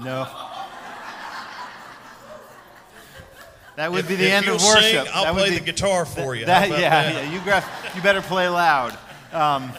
No. 0.00 0.28
That 3.76 3.90
would 3.92 4.00
If- 4.00 4.08
be 4.08 4.16
the 4.16 4.30
end 4.30 4.48
of 4.48 4.60
worship. 4.62 4.82
Sing, 5.06 5.12
I'll 5.14 5.24
That 5.24 5.34
play 5.34 5.50
be- 5.50 5.58
the 5.58 5.64
guitar 5.64 6.04
for 6.04 6.34
you. 6.34 6.46
That, 6.46 6.68
yeah, 6.70 6.78
that? 6.78 7.14
yeah. 7.24 7.30
You, 7.30 7.94
you 7.96 8.02
better 8.02 8.22
play 8.22 8.48
loud. 8.48 8.96
Um, 9.32 9.72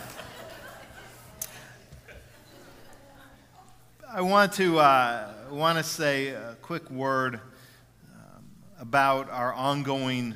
I 4.11 4.21
want 4.21 4.53
to 4.53 4.79
uh, 4.79 5.31
want 5.51 5.77
to 5.77 5.83
say 5.83 6.29
a 6.29 6.55
quick 6.61 6.89
word 6.89 7.35
um, 7.35 8.43
about 8.79 9.29
our 9.29 9.53
ongoing 9.53 10.33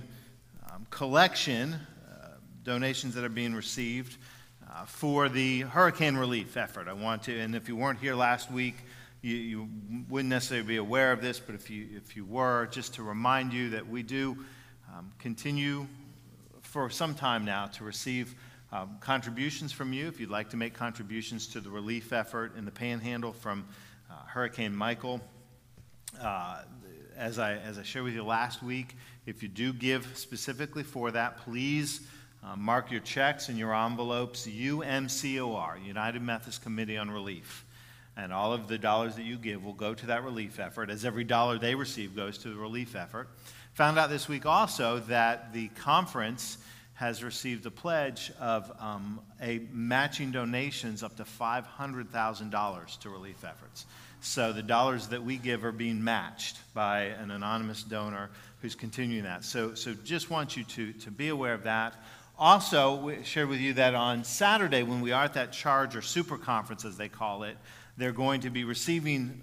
um, 0.72 0.86
collection, 0.90 1.73
uh, 1.73 2.27
donations 2.63 3.16
that 3.16 3.23
are 3.23 3.30
being 3.30 3.55
received 3.55 4.18
uh, 4.72 4.86
for 4.86 5.30
the 5.30 5.62
hurricane 5.62 6.16
relief 6.16 6.55
effort. 6.58 6.88
I 6.88 6.94
want 6.94 7.23
to, 7.23 7.40
and 7.40 7.55
if 7.55 7.68
you 7.68 7.76
weren't 7.76 8.00
here 8.00 8.16
last 8.16 8.52
week, 8.52 8.76
you, 9.23 9.36
you 9.38 9.70
wouldn't 10.09 10.30
necessarily 10.30 10.68
be 10.68 10.76
aware 10.76 11.13
of 11.13 11.22
this, 11.22 11.40
but 11.40 11.55
if 11.55 11.70
you 11.70 11.88
if 11.95 12.16
you 12.16 12.26
were, 12.26 12.68
just 12.68 12.95
to 12.95 13.04
remind 13.04 13.54
you 13.54 13.70
that 13.70 13.88
we 13.88 14.04
do 14.04 14.38
um, 14.94 15.12
continue 15.18 15.88
for 16.62 16.90
some 16.90 17.16
time 17.16 17.46
now 17.46 17.68
to 17.68 17.86
receive 17.86 18.36
um, 18.73 18.98
contributions 18.99 19.72
from 19.72 19.94
you. 19.94 20.08
If 20.08 20.20
you'd 20.20 20.30
like 20.30 20.49
to 20.49 20.58
make 20.58 20.73
contributions 20.73 21.48
to 21.48 21.62
the 21.62 21.70
relief 21.70 22.12
effort 22.12 22.58
in 22.58 22.66
the 22.66 22.72
Panhandle 22.72 23.32
from 23.32 23.66
uh, 24.12 24.16
Hurricane 24.27 24.76
Michael, 24.76 25.22
uh, 26.21 26.63
as 27.16 27.40
I 27.40 27.54
as 27.54 27.80
I 27.80 27.84
shared 27.84 28.04
with 28.04 28.16
you 28.16 28.26
last 28.26 28.62
week, 28.62 28.98
if 29.26 29.41
you 29.41 29.48
do 29.48 29.71
give 29.71 30.05
specifically 30.18 30.84
for 30.84 31.12
that, 31.12 31.38
please 31.38 32.02
uh, 32.44 32.58
mark 32.58 32.91
your 32.91 32.99
checks 32.99 33.48
and 33.48 33.58
your 33.58 33.74
envelopes 33.74 34.46
UMCOR, 34.46 35.85
United 35.85 36.21
Methodist 36.21 36.62
Committee 36.62 36.98
on 36.98 37.10
Relief. 37.10 37.63
And 38.16 38.31
all 38.31 38.53
of 38.53 38.67
the 38.67 38.77
dollars 38.77 39.16
that 39.16 39.24
you 39.24 39.38
give 39.38 39.65
will 39.65 39.74
go 39.74 39.93
to 39.93 40.05
that 40.07 40.24
relief 40.24 40.60
effort, 40.60 40.90
as 40.90 41.04
every 41.04 41.24
dollar 41.24 41.57
they 41.57 41.74
receive 41.74 42.15
goes 42.15 42.38
to 42.40 42.49
the 42.49 42.55
relief 42.55 42.96
effort. 42.96 43.29
Found 43.74 43.98
out 43.98 44.10
this 44.10 44.29
week 44.29 44.46
also 44.46 44.99
that 44.99 45.51
the 45.51 45.68
conference 45.70 46.60
has 46.93 47.23
received 47.23 47.65
a 47.65 47.71
pledge 47.71 48.32
of 48.40 48.71
um, 48.79 49.20
a 49.41 49.62
matching 49.71 50.32
donations 50.32 51.01
up 51.01 51.15
to 51.18 51.23
$500,000 51.23 52.99
to 52.99 53.10
relief 53.10 53.43
efforts. 53.43 53.85
So 54.21 54.54
the 54.54 54.63
dollars 54.63 55.07
that 55.07 55.23
we 55.23 55.38
give 55.38 55.66
are 55.66 55.71
being 55.71 56.04
matched 56.04 56.57
by 56.73 57.05
an 57.05 57.32
anonymous 57.32 57.84
donor 57.84 58.29
who's 58.62 58.76
continuing 58.76 59.23
that. 59.23 59.43
So, 59.43 59.73
so 59.73 59.93
just 60.05 60.29
want 60.29 60.55
you 60.55 60.63
to, 60.63 60.93
to 60.93 61.12
be 61.12 61.29
aware 61.29 61.54
of 61.54 61.63
that. 61.63 61.95
Also, 62.38 62.95
we 62.95 63.23
shared 63.23 63.49
with 63.49 63.60
you 63.60 63.73
that 63.73 63.95
on 63.95 64.23
Saturday, 64.23 64.84
when 64.84 65.01
we 65.01 65.12
are 65.12 65.25
at 65.25 65.34
that 65.34 65.51
charge 65.51 65.95
or 65.95 66.01
super 66.01 66.38
conference, 66.38 66.85
as 66.85 66.95
they 66.95 67.09
call 67.09 67.44
it, 67.44 67.57
they're 67.97 68.12
going 68.12 68.41
to 68.41 68.50
be 68.50 68.63
receiving 68.63 69.41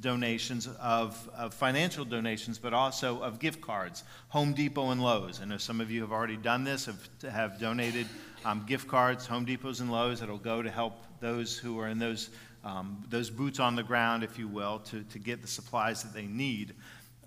donations 0.00 0.68
of, 0.80 1.30
of, 1.34 1.54
financial 1.54 2.04
donations, 2.04 2.58
but 2.58 2.74
also 2.74 3.22
of 3.22 3.38
gift 3.38 3.62
cards, 3.62 4.04
Home 4.28 4.52
Depot 4.52 4.90
and 4.90 5.02
Lowe's. 5.02 5.40
I 5.40 5.46
know 5.46 5.56
some 5.56 5.80
of 5.80 5.90
you 5.90 6.02
have 6.02 6.12
already 6.12 6.36
done 6.36 6.62
this, 6.62 6.84
have, 6.84 7.08
have 7.30 7.58
donated 7.58 8.06
um, 8.44 8.64
gift 8.66 8.86
cards, 8.86 9.26
Home 9.26 9.46
Depots 9.46 9.80
and 9.80 9.90
Lowe's, 9.90 10.20
that'll 10.20 10.36
go 10.36 10.60
to 10.60 10.70
help 10.70 11.04
those 11.20 11.56
who 11.56 11.80
are 11.80 11.88
in 11.88 11.98
those, 11.98 12.28
um, 12.64 13.02
those 13.08 13.30
boots 13.30 13.58
on 13.58 13.76
the 13.76 13.82
ground, 13.82 14.22
if 14.22 14.38
you 14.38 14.46
will, 14.46 14.80
to, 14.80 15.02
to 15.04 15.18
get 15.18 15.40
the 15.40 15.48
supplies 15.48 16.02
that 16.02 16.12
they 16.12 16.26
need. 16.26 16.74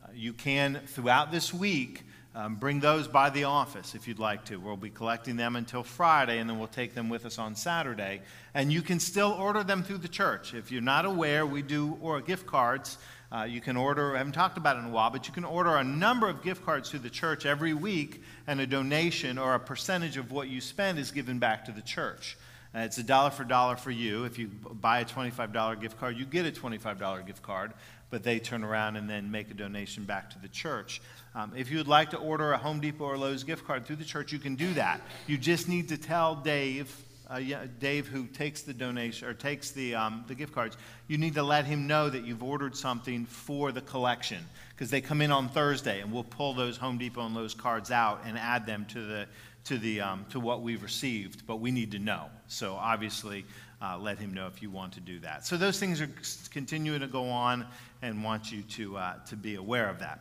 Uh, 0.03 0.09
you 0.13 0.31
can, 0.31 0.79
throughout 0.85 1.31
this 1.31 1.51
week, 1.51 2.03
um, 2.37 2.53
bring 2.53 2.79
those 2.79 3.07
by 3.07 3.31
the 3.31 3.45
office 3.45 3.95
if 3.95 4.07
you'd 4.07 4.19
like 4.19 4.45
to. 4.45 4.57
We'll 4.57 4.77
be 4.77 4.91
collecting 4.91 5.37
them 5.37 5.55
until 5.55 5.81
Friday, 5.81 6.37
and 6.37 6.47
then 6.47 6.59
we'll 6.59 6.67
take 6.67 6.93
them 6.93 7.09
with 7.09 7.25
us 7.25 7.39
on 7.39 7.55
Saturday. 7.55 8.21
And 8.53 8.71
you 8.71 8.83
can 8.83 8.99
still 8.99 9.31
order 9.31 9.63
them 9.63 9.81
through 9.81 9.97
the 9.97 10.07
church. 10.07 10.53
If 10.53 10.71
you're 10.71 10.83
not 10.83 11.05
aware, 11.05 11.47
we 11.47 11.63
do 11.63 11.97
or 11.99 12.21
gift 12.21 12.45
cards. 12.45 12.99
Uh, 13.31 13.47
you 13.49 13.59
can 13.59 13.75
order, 13.75 14.13
I 14.13 14.19
haven't 14.19 14.33
talked 14.33 14.59
about 14.59 14.75
it 14.75 14.81
in 14.81 14.85
a 14.85 14.89
while, 14.89 15.09
but 15.09 15.27
you 15.27 15.33
can 15.33 15.45
order 15.45 15.77
a 15.77 15.83
number 15.83 16.29
of 16.29 16.43
gift 16.43 16.63
cards 16.63 16.91
through 16.91 16.99
the 16.99 17.09
church 17.09 17.47
every 17.47 17.73
week, 17.73 18.21
and 18.45 18.61
a 18.61 18.67
donation 18.67 19.39
or 19.39 19.55
a 19.55 19.59
percentage 19.59 20.15
of 20.15 20.31
what 20.31 20.47
you 20.47 20.61
spend 20.61 20.99
is 20.99 21.09
given 21.09 21.39
back 21.39 21.65
to 21.65 21.71
the 21.71 21.81
church. 21.81 22.37
Uh, 22.75 22.81
it's 22.81 22.99
a 22.99 23.03
dollar 23.03 23.31
for 23.31 23.45
dollar 23.45 23.75
for 23.75 23.89
you. 23.89 24.25
If 24.25 24.37
you 24.37 24.47
buy 24.47 24.99
a 24.99 25.05
$25 25.05 25.81
gift 25.81 25.99
card, 25.99 26.15
you 26.15 26.25
get 26.25 26.45
a 26.45 26.51
$25 26.51 27.25
gift 27.25 27.41
card, 27.41 27.73
but 28.09 28.23
they 28.23 28.39
turn 28.39 28.63
around 28.63 28.95
and 28.95 29.09
then 29.09 29.31
make 29.31 29.51
a 29.51 29.53
donation 29.53 30.05
back 30.05 30.29
to 30.31 30.39
the 30.39 30.47
church. 30.47 31.01
Um, 31.35 31.53
if 31.55 31.69
you 31.69 31.77
would 31.77 31.87
like 31.87 32.11
to 32.11 32.17
order 32.17 32.53
a 32.53 32.57
Home 32.57 32.79
Depot 32.79 33.05
or 33.05 33.17
Lowe's 33.17 33.43
gift 33.43 33.65
card 33.65 33.85
through 33.85 33.97
the 33.97 34.05
church, 34.05 34.31
you 34.31 34.39
can 34.39 34.55
do 34.55 34.73
that. 34.73 35.01
You 35.27 35.37
just 35.37 35.67
need 35.67 35.89
to 35.89 35.97
tell 35.97 36.35
Dave, 36.35 36.95
uh, 37.29 37.39
Dave 37.79 38.07
who 38.07 38.25
takes 38.25 38.61
the 38.61 38.73
donation 38.73 39.27
or 39.27 39.33
takes 39.33 39.71
the, 39.71 39.95
um, 39.95 40.23
the 40.27 40.35
gift 40.35 40.53
cards, 40.53 40.77
you 41.07 41.17
need 41.17 41.35
to 41.35 41.43
let 41.43 41.65
him 41.65 41.85
know 41.85 42.09
that 42.09 42.25
you've 42.25 42.43
ordered 42.43 42.75
something 42.75 43.25
for 43.25 43.71
the 43.71 43.81
collection 43.81 44.43
because 44.71 44.89
they 44.89 45.01
come 45.01 45.21
in 45.21 45.31
on 45.31 45.49
Thursday 45.49 46.01
and 46.01 46.11
we'll 46.11 46.23
pull 46.23 46.53
those 46.53 46.77
Home 46.77 46.97
Depot 46.97 47.25
and 47.25 47.35
Lowe's 47.35 47.53
cards 47.53 47.91
out 47.91 48.21
and 48.25 48.37
add 48.37 48.65
them 48.65 48.85
to 48.89 49.05
the 49.05 49.27
to 49.65 49.77
the 49.77 49.99
um, 49.99 50.25
to 50.29 50.39
what 50.39 50.61
we've 50.61 50.81
received. 50.81 51.45
But 51.45 51.57
we 51.57 51.71
need 51.71 51.91
to 51.91 51.99
know. 51.99 52.29
So 52.47 52.75
obviously, 52.75 53.45
uh, 53.81 53.97
let 53.97 54.17
him 54.17 54.33
know 54.33 54.47
if 54.47 54.61
you 54.61 54.69
want 54.69 54.93
to 54.93 54.99
do 54.99 55.19
that. 55.19 55.45
So 55.45 55.57
those 55.57 55.79
things 55.79 56.01
are 56.01 56.09
continuing 56.51 57.01
to 57.01 57.07
go 57.07 57.29
on, 57.29 57.65
and 58.01 58.23
want 58.23 58.51
you 58.51 58.61
to 58.61 58.97
uh, 58.97 59.13
to 59.25 59.35
be 59.35 59.55
aware 59.55 59.89
of 59.89 59.99
that. 59.99 60.19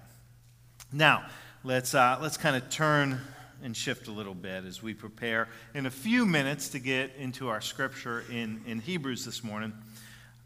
Now, 0.92 1.26
let's, 1.64 1.94
uh, 1.94 2.18
let's 2.22 2.36
kind 2.36 2.56
of 2.56 2.70
turn 2.70 3.20
and 3.62 3.76
shift 3.76 4.08
a 4.08 4.12
little 4.12 4.34
bit 4.34 4.64
as 4.64 4.82
we 4.82 4.94
prepare 4.94 5.48
in 5.74 5.86
a 5.86 5.90
few 5.90 6.24
minutes 6.24 6.68
to 6.70 6.78
get 6.78 7.10
into 7.18 7.48
our 7.48 7.60
scripture 7.60 8.24
in, 8.30 8.62
in 8.66 8.78
Hebrews 8.78 9.24
this 9.24 9.42
morning. 9.42 9.72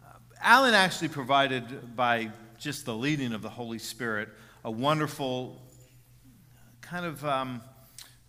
Uh, 0.02 0.12
Alan 0.40 0.74
actually 0.74 1.08
provided, 1.08 1.94
by 1.94 2.30
just 2.58 2.86
the 2.86 2.94
leading 2.94 3.32
of 3.32 3.42
the 3.42 3.50
Holy 3.50 3.78
Spirit, 3.78 4.28
a 4.64 4.70
wonderful 4.70 5.60
kind 6.80 7.04
of 7.04 7.24
um, 7.24 7.60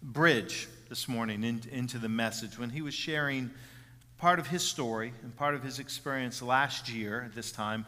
bridge 0.03 0.67
this 0.89 1.07
morning 1.07 1.43
in, 1.43 1.61
into 1.71 1.97
the 1.97 2.09
message 2.09 2.59
when 2.59 2.69
he 2.69 2.81
was 2.81 2.93
sharing 2.93 3.49
part 4.21 4.37
of 4.37 4.45
his 4.45 4.61
story 4.61 5.11
and 5.23 5.35
part 5.35 5.55
of 5.55 5.63
his 5.63 5.79
experience 5.79 6.43
last 6.43 6.87
year 6.87 7.23
at 7.25 7.33
this 7.33 7.51
time 7.51 7.83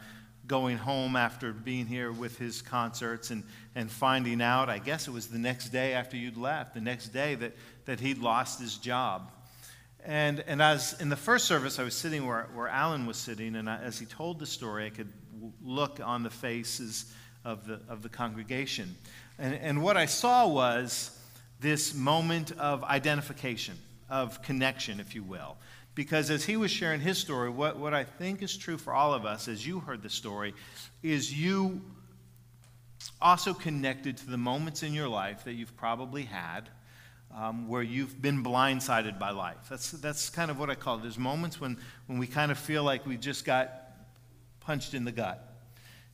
going 0.48 0.76
home 0.76 1.14
after 1.14 1.52
being 1.52 1.86
here 1.86 2.10
with 2.10 2.36
his 2.36 2.60
concerts 2.60 3.30
and, 3.30 3.44
and 3.76 3.88
finding 3.88 4.42
out, 4.42 4.68
I 4.68 4.80
guess 4.80 5.06
it 5.06 5.12
was 5.12 5.28
the 5.28 5.38
next 5.38 5.68
day 5.68 5.92
after 5.92 6.16
you'd 6.16 6.36
left, 6.36 6.74
the 6.74 6.80
next 6.80 7.10
day 7.10 7.36
that, 7.36 7.52
that 7.84 8.00
he'd 8.00 8.18
lost 8.18 8.60
his 8.60 8.76
job. 8.76 9.30
And, 10.04 10.42
and 10.48 10.60
as 10.60 11.00
in 11.00 11.08
the 11.08 11.16
first 11.16 11.44
service, 11.44 11.78
I 11.78 11.84
was 11.84 11.94
sitting 11.94 12.26
where, 12.26 12.48
where 12.52 12.68
Alan 12.68 13.06
was 13.06 13.16
sitting, 13.16 13.54
and 13.54 13.70
I, 13.70 13.76
as 13.76 14.00
he 14.00 14.04
told 14.04 14.40
the 14.40 14.46
story, 14.46 14.86
I 14.86 14.90
could 14.90 15.12
look 15.64 16.00
on 16.04 16.24
the 16.24 16.30
faces 16.30 17.14
of 17.44 17.64
the, 17.64 17.80
of 17.88 18.02
the 18.02 18.08
congregation. 18.08 18.96
And, 19.38 19.54
and 19.54 19.82
what 19.84 19.96
I 19.96 20.06
saw 20.06 20.48
was 20.48 21.16
this 21.60 21.94
moment 21.94 22.50
of 22.58 22.82
identification, 22.82 23.76
of 24.10 24.42
connection, 24.42 24.98
if 24.98 25.14
you 25.14 25.22
will. 25.22 25.56
Because 25.94 26.30
as 26.30 26.44
he 26.44 26.56
was 26.56 26.70
sharing 26.70 27.00
his 27.00 27.18
story, 27.18 27.50
what, 27.50 27.78
what 27.78 27.94
I 27.94 28.04
think 28.04 28.42
is 28.42 28.56
true 28.56 28.76
for 28.76 28.92
all 28.92 29.14
of 29.14 29.24
us, 29.24 29.46
as 29.46 29.66
you 29.66 29.80
heard 29.80 30.02
the 30.02 30.10
story, 30.10 30.54
is 31.02 31.32
you 31.32 31.80
also 33.20 33.54
connected 33.54 34.16
to 34.16 34.26
the 34.26 34.36
moments 34.36 34.82
in 34.82 34.92
your 34.92 35.08
life 35.08 35.44
that 35.44 35.52
you've 35.52 35.76
probably 35.76 36.24
had 36.24 36.68
um, 37.36 37.68
where 37.68 37.82
you've 37.82 38.20
been 38.20 38.42
blindsided 38.44 39.18
by 39.18 39.30
life. 39.30 39.56
That's, 39.68 39.90
that's 39.92 40.30
kind 40.30 40.50
of 40.50 40.58
what 40.58 40.70
I 40.70 40.74
call 40.74 40.98
it. 40.98 41.02
There's 41.02 41.18
moments 41.18 41.60
when, 41.60 41.78
when 42.06 42.18
we 42.18 42.26
kind 42.26 42.52
of 42.52 42.58
feel 42.58 42.84
like 42.84 43.06
we 43.06 43.16
just 43.16 43.44
got 43.44 43.72
punched 44.60 44.94
in 44.94 45.04
the 45.04 45.12
gut. 45.12 45.53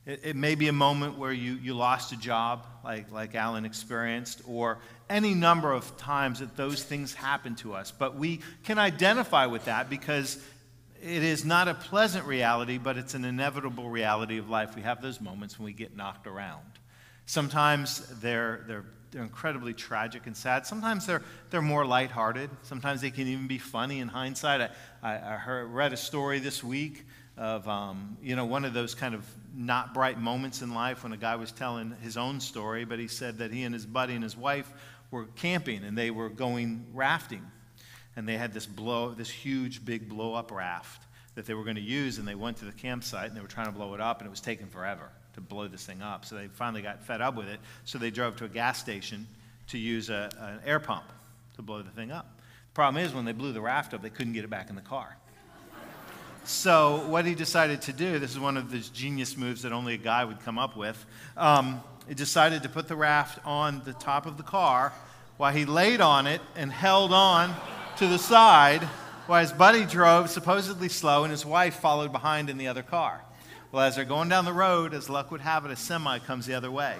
It, 0.05 0.21
it, 0.23 0.35
may 0.35 0.55
be 0.55 0.67
a 0.67 0.73
moment 0.73 1.17
where 1.19 1.31
you, 1.31 1.53
you 1.53 1.75
lost 1.75 2.11
a 2.11 2.17
job, 2.17 2.65
like, 2.83 3.11
like 3.11 3.35
Alan 3.35 3.65
experienced, 3.65 4.41
or 4.47 4.79
any 5.09 5.35
number 5.35 5.71
of 5.71 5.95
times 5.97 6.39
that 6.39 6.57
those 6.57 6.83
things 6.83 7.13
happen 7.13 7.55
to 7.57 7.73
us. 7.73 7.91
But 7.91 8.15
we 8.15 8.39
can 8.63 8.79
identify 8.79 9.45
with 9.45 9.65
that 9.65 9.91
because 9.91 10.43
it 11.03 11.23
is 11.23 11.45
not 11.45 11.67
a 11.67 11.75
pleasant 11.75 12.25
reality, 12.25 12.79
but 12.79 12.97
it's 12.97 13.13
an 13.13 13.25
inevitable 13.25 13.89
reality 13.89 14.39
of 14.39 14.49
life. 14.49 14.75
We 14.75 14.81
have 14.81 15.03
those 15.03 15.21
moments 15.21 15.59
when 15.59 15.65
we 15.65 15.73
get 15.73 15.95
knocked 15.95 16.25
around. 16.25 16.65
Sometimes 17.27 18.07
they're, 18.21 18.63
they're, 18.67 18.85
they're 19.11 19.21
incredibly 19.21 19.73
tragic 19.73 20.25
and 20.25 20.35
sad. 20.35 20.65
Sometimes 20.65 21.05
they're, 21.05 21.21
they're 21.51 21.61
more 21.61 21.85
lighthearted. 21.85 22.49
Sometimes 22.63 23.01
they 23.01 23.11
can 23.11 23.27
even 23.27 23.47
be 23.47 23.59
funny 23.59 23.99
in 23.99 24.07
hindsight. 24.07 24.61
I, 24.61 24.69
I, 25.03 25.33
I 25.33 25.37
heard, 25.37 25.67
read 25.67 25.93
a 25.93 25.97
story 25.97 26.39
this 26.39 26.63
week 26.63 27.05
of 27.41 27.67
um, 27.67 28.17
you 28.21 28.35
know 28.35 28.45
one 28.45 28.63
of 28.63 28.73
those 28.73 28.93
kind 28.93 29.15
of 29.15 29.25
not 29.55 29.95
bright 29.95 30.19
moments 30.19 30.61
in 30.61 30.75
life 30.75 31.01
when 31.01 31.11
a 31.11 31.17
guy 31.17 31.35
was 31.35 31.51
telling 31.51 31.91
his 32.03 32.15
own 32.15 32.39
story 32.39 32.85
but 32.85 32.99
he 32.99 33.07
said 33.07 33.39
that 33.39 33.51
he 33.51 33.63
and 33.63 33.73
his 33.73 33.85
buddy 33.85 34.13
and 34.13 34.23
his 34.23 34.37
wife 34.37 34.71
were 35.09 35.25
camping 35.35 35.83
and 35.83 35.97
they 35.97 36.11
were 36.11 36.29
going 36.29 36.85
rafting. 36.93 37.45
And 38.15 38.27
they 38.27 38.37
had 38.37 38.53
this 38.53 38.67
blow 38.67 39.11
this 39.11 39.29
huge 39.29 39.83
big 39.83 40.07
blow 40.07 40.35
up 40.35 40.51
raft 40.51 41.03
that 41.33 41.45
they 41.47 41.55
were 41.55 41.63
going 41.63 41.77
to 41.77 41.81
use 41.81 42.19
and 42.19 42.27
they 42.27 42.35
went 42.35 42.57
to 42.57 42.65
the 42.65 42.71
campsite 42.71 43.29
and 43.29 43.35
they 43.35 43.41
were 43.41 43.47
trying 43.47 43.65
to 43.67 43.71
blow 43.71 43.95
it 43.95 44.01
up 44.01 44.19
and 44.19 44.27
it 44.27 44.29
was 44.29 44.41
taking 44.41 44.67
forever 44.67 45.09
to 45.33 45.41
blow 45.41 45.67
this 45.67 45.85
thing 45.85 46.01
up. 46.01 46.25
So 46.25 46.35
they 46.35 46.47
finally 46.47 46.83
got 46.83 47.01
fed 47.01 47.21
up 47.21 47.35
with 47.35 47.47
it 47.47 47.59
so 47.85 47.97
they 47.97 48.11
drove 48.11 48.35
to 48.37 48.45
a 48.45 48.49
gas 48.49 48.79
station 48.79 49.25
to 49.69 49.79
use 49.79 50.09
a, 50.11 50.29
an 50.39 50.59
air 50.63 50.79
pump 50.79 51.05
to 51.55 51.63
blow 51.63 51.81
the 51.81 51.89
thing 51.89 52.11
up. 52.11 52.37
The 52.69 52.75
problem 52.75 53.03
is 53.03 53.13
when 53.13 53.25
they 53.25 53.31
blew 53.31 53.51
the 53.51 53.61
raft 53.61 53.95
up 53.95 54.03
they 54.03 54.09
couldn't 54.11 54.33
get 54.33 54.43
it 54.43 54.49
back 54.49 54.69
in 54.69 54.75
the 54.75 54.81
car 54.81 55.17
so, 56.43 57.05
what 57.07 57.25
he 57.25 57.35
decided 57.35 57.83
to 57.83 57.93
do, 57.93 58.17
this 58.17 58.31
is 58.31 58.39
one 58.39 58.57
of 58.57 58.71
those 58.71 58.89
genius 58.89 59.37
moves 59.37 59.61
that 59.61 59.71
only 59.71 59.93
a 59.93 59.97
guy 59.97 60.25
would 60.25 60.39
come 60.41 60.57
up 60.57 60.75
with. 60.75 61.05
Um, 61.37 61.81
he 62.07 62.15
decided 62.15 62.63
to 62.63 62.69
put 62.69 62.87
the 62.87 62.95
raft 62.95 63.39
on 63.45 63.81
the 63.85 63.93
top 63.93 64.25
of 64.25 64.37
the 64.37 64.43
car 64.43 64.91
while 65.37 65.53
he 65.53 65.65
laid 65.65 66.01
on 66.01 66.27
it 66.27 66.41
and 66.55 66.71
held 66.71 67.13
on 67.13 67.55
to 67.97 68.07
the 68.07 68.17
side 68.17 68.81
while 69.27 69.41
his 69.41 69.51
buddy 69.51 69.85
drove 69.85 70.29
supposedly 70.29 70.89
slow 70.89 71.23
and 71.23 71.31
his 71.31 71.45
wife 71.45 71.75
followed 71.75 72.11
behind 72.11 72.49
in 72.49 72.57
the 72.57 72.67
other 72.67 72.83
car. 72.83 73.21
Well, 73.71 73.83
as 73.83 73.95
they're 73.95 74.03
going 74.03 74.27
down 74.27 74.45
the 74.45 74.53
road, 74.53 74.93
as 74.93 75.09
luck 75.09 75.31
would 75.31 75.41
have 75.41 75.63
it, 75.65 75.71
a 75.71 75.75
semi 75.75 76.19
comes 76.19 76.45
the 76.47 76.55
other 76.55 76.71
way 76.71 76.97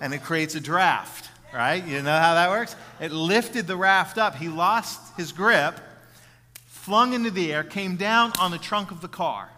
and 0.00 0.14
it 0.14 0.22
creates 0.22 0.54
a 0.54 0.60
draft, 0.60 1.30
right? 1.54 1.86
You 1.86 2.02
know 2.02 2.18
how 2.18 2.34
that 2.34 2.50
works? 2.50 2.74
It 2.98 3.12
lifted 3.12 3.66
the 3.66 3.76
raft 3.76 4.18
up. 4.18 4.36
He 4.36 4.48
lost 4.48 5.16
his 5.16 5.32
grip 5.32 5.78
flung 6.82 7.12
into 7.12 7.30
the 7.30 7.52
air, 7.52 7.62
came 7.62 7.96
down 7.96 8.32
on 8.40 8.50
the 8.50 8.58
trunk 8.58 8.90
of 8.90 9.00
the 9.00 9.08
car. 9.08 9.48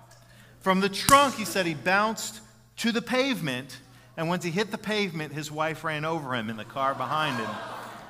From 0.61 0.81
the 0.81 0.89
trunk, 0.89 1.37
he 1.37 1.45
said 1.45 1.67
he 1.67 1.75
bounced 1.75 2.41
to 2.79 2.93
the 2.93 3.03
pavement, 3.03 3.79
and 4.17 4.29
once 4.29 4.45
he 4.45 4.51
hit 4.51 4.71
the 4.71 4.79
pavement, 4.79 5.33
his 5.33 5.51
wife 5.51 5.85
ran 5.85 6.05
over 6.05 6.35
him 6.35 6.51
in 6.51 6.57
the 6.57 6.65
car 6.65 6.95
behind 6.95 7.37
him. 7.39 7.51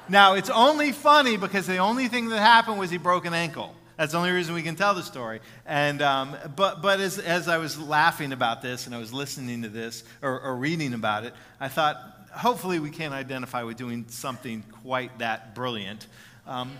Now, 0.08 0.34
it's 0.34 0.50
only 0.50 0.92
funny 0.92 1.36
because 1.36 1.66
the 1.66 1.76
only 1.76 2.08
thing 2.08 2.30
that 2.30 2.38
happened 2.38 2.78
was 2.78 2.90
he 2.90 2.98
broke 2.98 3.26
an 3.26 3.34
ankle. 3.34 3.74
That's 3.96 4.12
the 4.12 4.18
only 4.18 4.32
reason 4.32 4.54
we 4.54 4.62
can 4.62 4.76
tell 4.76 4.94
the 4.94 5.02
story. 5.02 5.40
And, 5.66 6.00
um, 6.02 6.36
but 6.56 6.82
but 6.82 6.98
as, 6.98 7.18
as 7.18 7.48
I 7.48 7.58
was 7.58 7.78
laughing 7.78 8.32
about 8.32 8.62
this 8.62 8.86
and 8.86 8.94
I 8.94 8.98
was 8.98 9.12
listening 9.12 9.62
to 9.62 9.68
this 9.68 10.04
or, 10.22 10.40
or 10.40 10.56
reading 10.56 10.94
about 10.94 11.24
it, 11.24 11.34
I 11.60 11.68
thought, 11.68 11.96
hopefully 12.34 12.80
we 12.80 12.90
can't 12.90 13.14
identify 13.14 13.62
with 13.62 13.76
doing 13.76 14.06
something 14.08 14.64
quite 14.82 15.18
that 15.18 15.54
brilliant. 15.54 16.06
Um, 16.46 16.72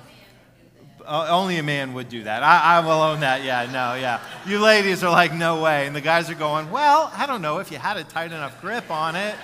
only 1.07 1.59
a 1.59 1.63
man 1.63 1.95
would 1.95 2.09
do 2.09 2.25
that. 2.25 2.43
I, 2.43 2.77
I 2.77 2.81
will 2.81 3.03
own 3.03 3.21
that. 3.21 3.45
Yeah, 3.45 3.67
no, 3.67 3.95
yeah. 3.95 4.21
You 4.47 4.61
ladies 4.61 5.03
are 5.03 5.11
like, 5.11 5.35
no 5.35 5.63
way. 5.63 5.87
And 5.87 5.95
the 5.95 6.01
guys 6.01 6.31
are 6.31 6.35
going, 6.35 6.71
well, 6.71 7.11
I 7.15 7.27
don't 7.27 7.43
know 7.43 7.59
if 7.59 7.71
you 7.71 7.79
had 7.79 7.97
a 7.97 8.05
tight 8.05 8.33
enough 8.33 8.61
grip 8.61 8.91
on 8.91 9.17
it. 9.17 9.35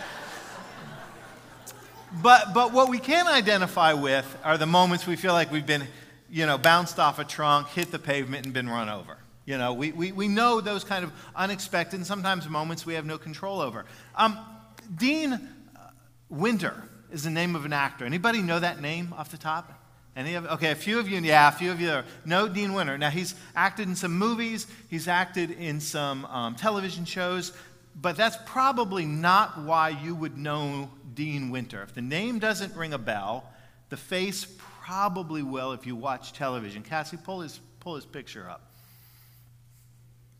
But, 2.23 2.55
but 2.55 2.73
what 2.73 2.89
we 2.89 2.99
can 2.99 3.27
identify 3.27 3.93
with 3.93 4.37
are 4.43 4.57
the 4.57 4.67
moments 4.67 5.07
we 5.07 5.17
feel 5.17 5.33
like 5.33 5.53
we've 5.53 5.67
been, 5.67 5.87
you 6.31 6.47
know, 6.47 6.57
bounced 6.57 6.99
off 6.99 7.19
a 7.19 7.25
trunk, 7.25 7.69
hit 7.69 7.91
the 7.91 7.99
pavement, 7.99 8.45
and 8.47 8.55
been 8.55 8.69
run 8.69 8.89
over. 8.89 9.19
You 9.45 9.59
know, 9.59 9.73
we, 9.73 9.93
we, 9.93 10.13
we 10.13 10.29
know 10.29 10.61
those 10.61 10.85
kind 10.85 11.05
of 11.05 11.13
unexpected 11.35 11.97
and 11.97 12.07
sometimes 12.07 12.49
moments 12.49 12.85
we 12.85 12.95
have 12.95 13.07
no 13.07 13.19
control 13.19 13.61
over. 13.61 13.85
Um, 14.15 14.39
Dean 14.97 15.49
Winter 16.29 16.83
is 17.11 17.25
the 17.25 17.31
name 17.31 17.57
of 17.57 17.65
an 17.65 17.73
actor. 17.73 18.05
Anybody 18.05 18.43
know 18.43 18.59
that 18.59 18.81
name 18.81 19.15
off 19.17 19.31
the 19.31 19.39
top? 19.39 19.78
Any 20.19 20.35
of 20.35 20.47
okay, 20.47 20.73
a 20.73 20.75
few 20.75 20.99
of 20.99 21.09
you, 21.09 21.21
yeah, 21.21 21.47
a 21.47 21.53
few 21.53 21.71
of 21.71 21.81
you 21.81 22.03
know 22.25 22.49
Dean 22.49 22.73
Winter. 22.73 22.99
Now 22.99 23.09
he's 23.09 23.37
acted 23.55 23.87
in 23.87 23.95
some 23.95 24.19
movies, 24.19 24.67
he's 24.91 25.07
acted 25.07 25.53
in 25.53 25.79
some 25.79 26.25
um, 26.25 26.57
television 26.57 27.05
shows, 27.05 27.53
but 27.95 28.17
that's 28.17 28.37
probably 28.45 29.05
not 29.05 29.63
why 29.63 29.91
you 29.91 30.17
would 30.17 30.37
know 30.37 30.91
Dean 31.15 31.51
Winter. 31.51 31.85
If 31.85 31.95
the 31.95 32.03
name 32.03 32.41
doesn't 32.41 32.75
ring 32.75 32.95
a 32.95 32.99
bell, 32.99 33.49
the 33.91 33.97
face 33.97 34.45
probably 34.59 35.45
will 35.45 35.71
if 35.71 35.87
you 35.87 35.95
watch 35.95 36.33
television. 36.33 36.83
Cassie, 36.83 37.17
pull 37.17 37.43
his 37.43 37.61
pull 37.79 37.95
his 37.95 38.05
picture 38.05 38.51
up. 38.51 38.73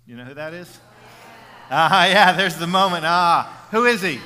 You 0.09 0.17
know 0.17 0.25
who 0.25 0.35
that 0.35 0.55
is? 0.55 0.77
Ah, 1.71 2.05
yeah, 2.09 2.33
there's 2.33 2.57
the 2.57 2.67
moment. 2.67 3.05
Ah, 3.07 3.69
who 3.71 3.85
is 3.85 4.03
he? 4.03 4.19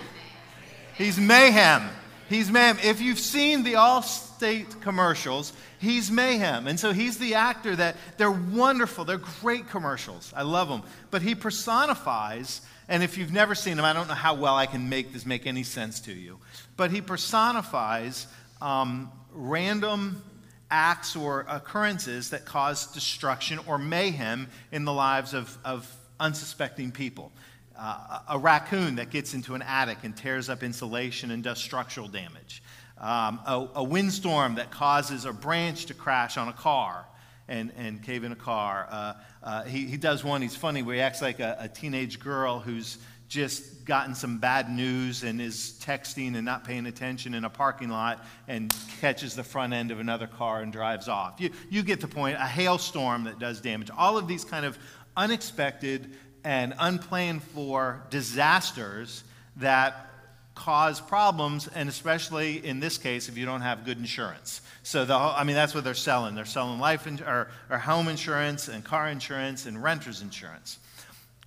He's 0.96 1.18
Mayhem. 1.18 1.90
He's 2.32 2.50
Mayhem. 2.50 2.78
If 2.82 3.02
you've 3.02 3.18
seen 3.18 3.62
the 3.62 3.74
Allstate 3.74 4.80
commercials, 4.80 5.52
he's 5.78 6.10
Mayhem. 6.10 6.66
And 6.66 6.80
so 6.80 6.92
he's 6.92 7.18
the 7.18 7.34
actor 7.34 7.76
that 7.76 7.96
they're 8.16 8.30
wonderful. 8.30 9.04
They're 9.04 9.18
great 9.42 9.68
commercials. 9.68 10.32
I 10.34 10.42
love 10.42 10.68
them. 10.68 10.82
But 11.10 11.20
he 11.20 11.34
personifies, 11.34 12.62
and 12.88 13.02
if 13.02 13.18
you've 13.18 13.32
never 13.32 13.54
seen 13.54 13.78
him, 13.78 13.84
I 13.84 13.92
don't 13.92 14.08
know 14.08 14.14
how 14.14 14.34
well 14.34 14.56
I 14.56 14.64
can 14.64 14.88
make 14.88 15.12
this 15.12 15.26
make 15.26 15.46
any 15.46 15.62
sense 15.62 16.00
to 16.00 16.12
you. 16.12 16.38
But 16.76 16.90
he 16.90 17.02
personifies 17.02 18.26
um, 18.62 19.12
random 19.32 20.22
acts 20.70 21.14
or 21.14 21.44
occurrences 21.48 22.30
that 22.30 22.46
cause 22.46 22.86
destruction 22.94 23.58
or 23.66 23.76
mayhem 23.76 24.48
in 24.70 24.86
the 24.86 24.92
lives 24.92 25.34
of, 25.34 25.58
of 25.66 25.94
unsuspecting 26.18 26.92
people. 26.92 27.30
Uh, 27.78 28.18
a 28.28 28.38
raccoon 28.38 28.96
that 28.96 29.10
gets 29.10 29.34
into 29.34 29.54
an 29.54 29.62
attic 29.62 29.98
and 30.02 30.16
tears 30.16 30.48
up 30.48 30.62
insulation 30.62 31.30
and 31.30 31.42
does 31.42 31.58
structural 31.58 32.06
damage 32.06 32.62
um, 33.02 33.40
a, 33.46 33.68
a, 33.76 33.84
windstorm 33.84 34.54
that 34.54 34.70
causes 34.70 35.24
a 35.24 35.32
branch 35.32 35.86
to 35.86 35.94
crash 35.94 36.36
on 36.36 36.48
a 36.48 36.52
car 36.52 37.06
and, 37.48 37.72
and 37.76 38.02
cave 38.02 38.22
in 38.22 38.30
a 38.30 38.36
car. 38.36 38.86
Uh, 38.88 39.14
uh, 39.42 39.64
he, 39.64 39.86
he 39.86 39.96
does 39.96 40.22
one, 40.22 40.40
he's 40.40 40.54
funny, 40.54 40.82
where 40.82 40.94
he 40.94 41.00
acts 41.00 41.20
like 41.20 41.40
a, 41.40 41.56
a 41.58 41.68
teenage 41.68 42.20
girl 42.20 42.60
who's 42.60 42.98
just 43.28 43.84
gotten 43.84 44.14
some 44.14 44.38
bad 44.38 44.70
news 44.70 45.24
and 45.24 45.40
is 45.40 45.80
texting 45.82 46.36
and 46.36 46.44
not 46.44 46.64
paying 46.64 46.86
attention 46.86 47.34
in 47.34 47.44
a 47.44 47.50
parking 47.50 47.88
lot 47.88 48.24
and 48.46 48.72
catches 49.00 49.34
the 49.34 49.42
front 49.42 49.72
end 49.72 49.90
of 49.90 49.98
another 49.98 50.28
car 50.28 50.60
and 50.60 50.72
drives 50.72 51.08
off. 51.08 51.40
You, 51.40 51.50
you 51.70 51.82
get 51.82 52.00
the 52.00 52.06
point. 52.06 52.36
A 52.36 52.46
hailstorm 52.46 53.24
that 53.24 53.40
does 53.40 53.60
damage. 53.60 53.90
All 53.96 54.16
of 54.16 54.28
these 54.28 54.44
kind 54.44 54.64
of 54.64 54.78
unexpected 55.16 56.14
and 56.44 56.74
unplanned 56.78 57.42
for 57.42 58.02
disasters 58.10 59.24
that 59.56 60.10
cause 60.54 61.00
problems, 61.00 61.68
and 61.74 61.88
especially 61.88 62.64
in 62.64 62.80
this 62.80 62.98
case, 62.98 63.28
if 63.28 63.38
you 63.38 63.46
don't 63.46 63.62
have 63.62 63.84
good 63.84 63.98
insurance. 63.98 64.60
So, 64.82 65.04
the, 65.04 65.14
I 65.14 65.44
mean, 65.44 65.56
that's 65.56 65.74
what 65.74 65.84
they're 65.84 65.94
selling. 65.94 66.34
They're 66.34 66.44
selling 66.44 66.78
life 66.78 67.06
in, 67.06 67.20
or, 67.22 67.48
or 67.70 67.78
home 67.78 68.08
insurance 68.08 68.68
and 68.68 68.84
car 68.84 69.08
insurance 69.08 69.66
and 69.66 69.82
renter's 69.82 70.22
insurance. 70.22 70.78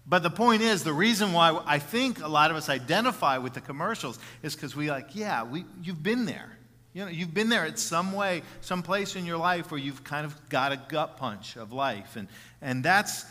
But 0.08 0.24
the 0.24 0.30
point 0.30 0.62
is, 0.62 0.84
the 0.84 0.94
reason 0.94 1.34
why 1.34 1.60
I 1.66 1.80
think 1.80 2.22
a 2.22 2.28
lot 2.28 2.52
of 2.52 2.58
us 2.58 2.70
identify 2.70 3.38
with 3.40 3.54
the 3.54 3.62
commercials 3.62 4.20
is 4.44 4.56
because 4.56 4.76
we 4.76 4.90
like, 4.90 5.16
yeah, 5.16 5.44
we, 5.44 5.66
you've 5.82 6.04
been 6.04 6.26
there. 6.26 6.52
You 6.94 7.04
know, 7.04 7.12
you've 7.12 7.34
been 7.34 7.50
there 7.50 7.66
at 7.66 7.78
some 7.78 8.14
way, 8.14 8.44
some 8.62 8.82
place 8.82 9.16
in 9.16 9.26
your 9.26 9.38
life 9.38 9.72
where 9.72 9.80
you've 9.80 10.04
kind 10.04 10.26
of 10.26 10.50
got 10.50 10.72
a 10.72 10.78
gut 10.78 11.18
punch 11.18 11.58
of 11.58 11.74
life. 11.74 12.16
And, 12.16 12.28
and 12.62 12.84
that's 12.84 13.26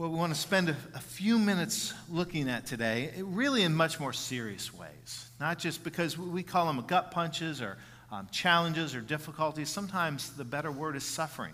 what 0.00 0.10
we 0.10 0.16
want 0.16 0.32
to 0.34 0.40
spend 0.40 0.70
a, 0.70 0.76
a 0.94 0.98
few 0.98 1.38
minutes 1.38 1.92
looking 2.08 2.48
at 2.48 2.64
today, 2.64 3.10
really 3.18 3.64
in 3.64 3.74
much 3.74 4.00
more 4.00 4.14
serious 4.14 4.72
ways. 4.72 5.28
Not 5.38 5.58
just 5.58 5.84
because 5.84 6.16
we 6.16 6.42
call 6.42 6.64
them 6.72 6.82
gut 6.86 7.10
punches 7.10 7.60
or 7.60 7.76
um, 8.10 8.26
challenges 8.32 8.94
or 8.94 9.02
difficulties. 9.02 9.68
Sometimes 9.68 10.30
the 10.30 10.44
better 10.44 10.72
word 10.72 10.96
is 10.96 11.04
suffering. 11.04 11.52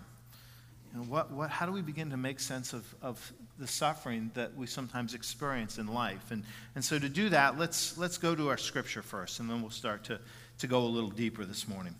Know, 0.95 1.01
what, 1.01 1.29
what, 1.29 1.49
how 1.49 1.65
do 1.65 1.73
we 1.73 1.81
begin 1.81 2.09
to 2.11 2.17
make 2.17 2.39
sense 2.39 2.71
of, 2.71 2.95
of 3.01 3.33
the 3.59 3.67
suffering 3.67 4.31
that 4.35 4.55
we 4.55 4.65
sometimes 4.65 5.13
experience 5.13 5.77
in 5.77 5.87
life? 5.87 6.31
And, 6.31 6.45
and 6.73 6.85
so 6.85 6.97
to 6.97 7.09
do 7.09 7.27
that, 7.27 7.59
let's, 7.59 7.97
let's 7.97 8.17
go 8.17 8.33
to 8.33 8.47
our 8.47 8.57
scripture 8.57 9.01
first, 9.01 9.41
and 9.41 9.49
then 9.49 9.61
we'll 9.61 9.71
start 9.71 10.05
to, 10.05 10.21
to 10.59 10.67
go 10.67 10.79
a 10.79 10.87
little 10.87 11.09
deeper 11.09 11.43
this 11.43 11.67
morning. 11.67 11.95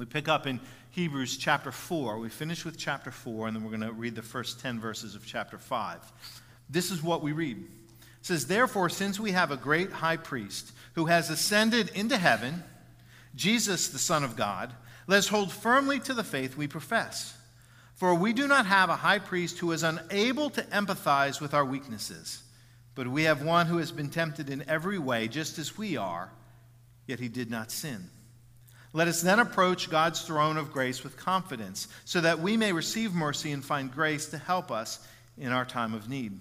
We 0.00 0.06
pick 0.06 0.28
up 0.28 0.46
in 0.46 0.60
Hebrews 0.92 1.36
chapter 1.36 1.70
4. 1.70 2.18
We 2.18 2.30
finish 2.30 2.64
with 2.64 2.78
chapter 2.78 3.10
4, 3.10 3.48
and 3.48 3.54
then 3.54 3.62
we're 3.62 3.76
going 3.76 3.82
to 3.82 3.92
read 3.92 4.14
the 4.14 4.22
first 4.22 4.58
10 4.58 4.80
verses 4.80 5.14
of 5.14 5.26
chapter 5.26 5.58
5. 5.58 6.00
This 6.70 6.90
is 6.90 7.02
what 7.02 7.20
we 7.20 7.32
read. 7.32 7.58
It 7.58 7.66
says, 8.22 8.46
Therefore, 8.46 8.88
since 8.88 9.20
we 9.20 9.32
have 9.32 9.50
a 9.50 9.58
great 9.58 9.92
high 9.92 10.16
priest 10.16 10.72
who 10.94 11.04
has 11.04 11.28
ascended 11.28 11.90
into 11.90 12.16
heaven, 12.16 12.64
Jesus, 13.34 13.88
the 13.88 13.98
Son 13.98 14.24
of 14.24 14.36
God, 14.36 14.72
let 15.06 15.18
us 15.18 15.28
hold 15.28 15.52
firmly 15.52 16.00
to 16.00 16.14
the 16.14 16.24
faith 16.24 16.56
we 16.56 16.66
profess. 16.66 17.36
For 17.96 18.14
we 18.14 18.32
do 18.32 18.48
not 18.48 18.64
have 18.64 18.88
a 18.88 18.96
high 18.96 19.18
priest 19.18 19.58
who 19.58 19.70
is 19.72 19.82
unable 19.82 20.48
to 20.48 20.62
empathize 20.62 21.42
with 21.42 21.52
our 21.52 21.64
weaknesses, 21.66 22.42
but 22.94 23.06
we 23.06 23.24
have 23.24 23.42
one 23.42 23.66
who 23.66 23.76
has 23.76 23.92
been 23.92 24.08
tempted 24.08 24.48
in 24.48 24.66
every 24.66 24.98
way, 24.98 25.28
just 25.28 25.58
as 25.58 25.76
we 25.76 25.98
are, 25.98 26.32
yet 27.06 27.20
he 27.20 27.28
did 27.28 27.50
not 27.50 27.70
sin. 27.70 28.08
Let 28.92 29.08
us 29.08 29.22
then 29.22 29.38
approach 29.38 29.88
God's 29.88 30.22
throne 30.22 30.56
of 30.56 30.72
grace 30.72 31.04
with 31.04 31.16
confidence, 31.16 31.86
so 32.04 32.20
that 32.20 32.40
we 32.40 32.56
may 32.56 32.72
receive 32.72 33.14
mercy 33.14 33.52
and 33.52 33.64
find 33.64 33.92
grace 33.92 34.26
to 34.26 34.38
help 34.38 34.70
us 34.70 35.06
in 35.38 35.52
our 35.52 35.64
time 35.64 35.94
of 35.94 36.08
need. 36.08 36.38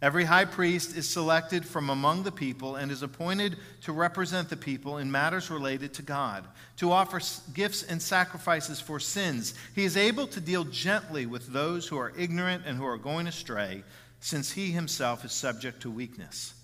Every 0.00 0.24
high 0.24 0.44
priest 0.44 0.96
is 0.96 1.08
selected 1.08 1.66
from 1.66 1.90
among 1.90 2.22
the 2.22 2.30
people 2.30 2.76
and 2.76 2.92
is 2.92 3.02
appointed 3.02 3.56
to 3.82 3.92
represent 3.92 4.48
the 4.48 4.56
people 4.56 4.98
in 4.98 5.10
matters 5.10 5.50
related 5.50 5.92
to 5.94 6.02
God, 6.02 6.44
to 6.76 6.92
offer 6.92 7.20
gifts 7.52 7.82
and 7.82 8.00
sacrifices 8.00 8.80
for 8.80 9.00
sins. 9.00 9.54
He 9.74 9.84
is 9.84 9.96
able 9.96 10.28
to 10.28 10.40
deal 10.40 10.62
gently 10.62 11.26
with 11.26 11.52
those 11.52 11.88
who 11.88 11.98
are 11.98 12.12
ignorant 12.16 12.62
and 12.64 12.78
who 12.78 12.86
are 12.86 12.96
going 12.96 13.26
astray, 13.26 13.82
since 14.20 14.52
he 14.52 14.70
himself 14.70 15.24
is 15.24 15.32
subject 15.32 15.82
to 15.82 15.90
weakness. 15.90 16.54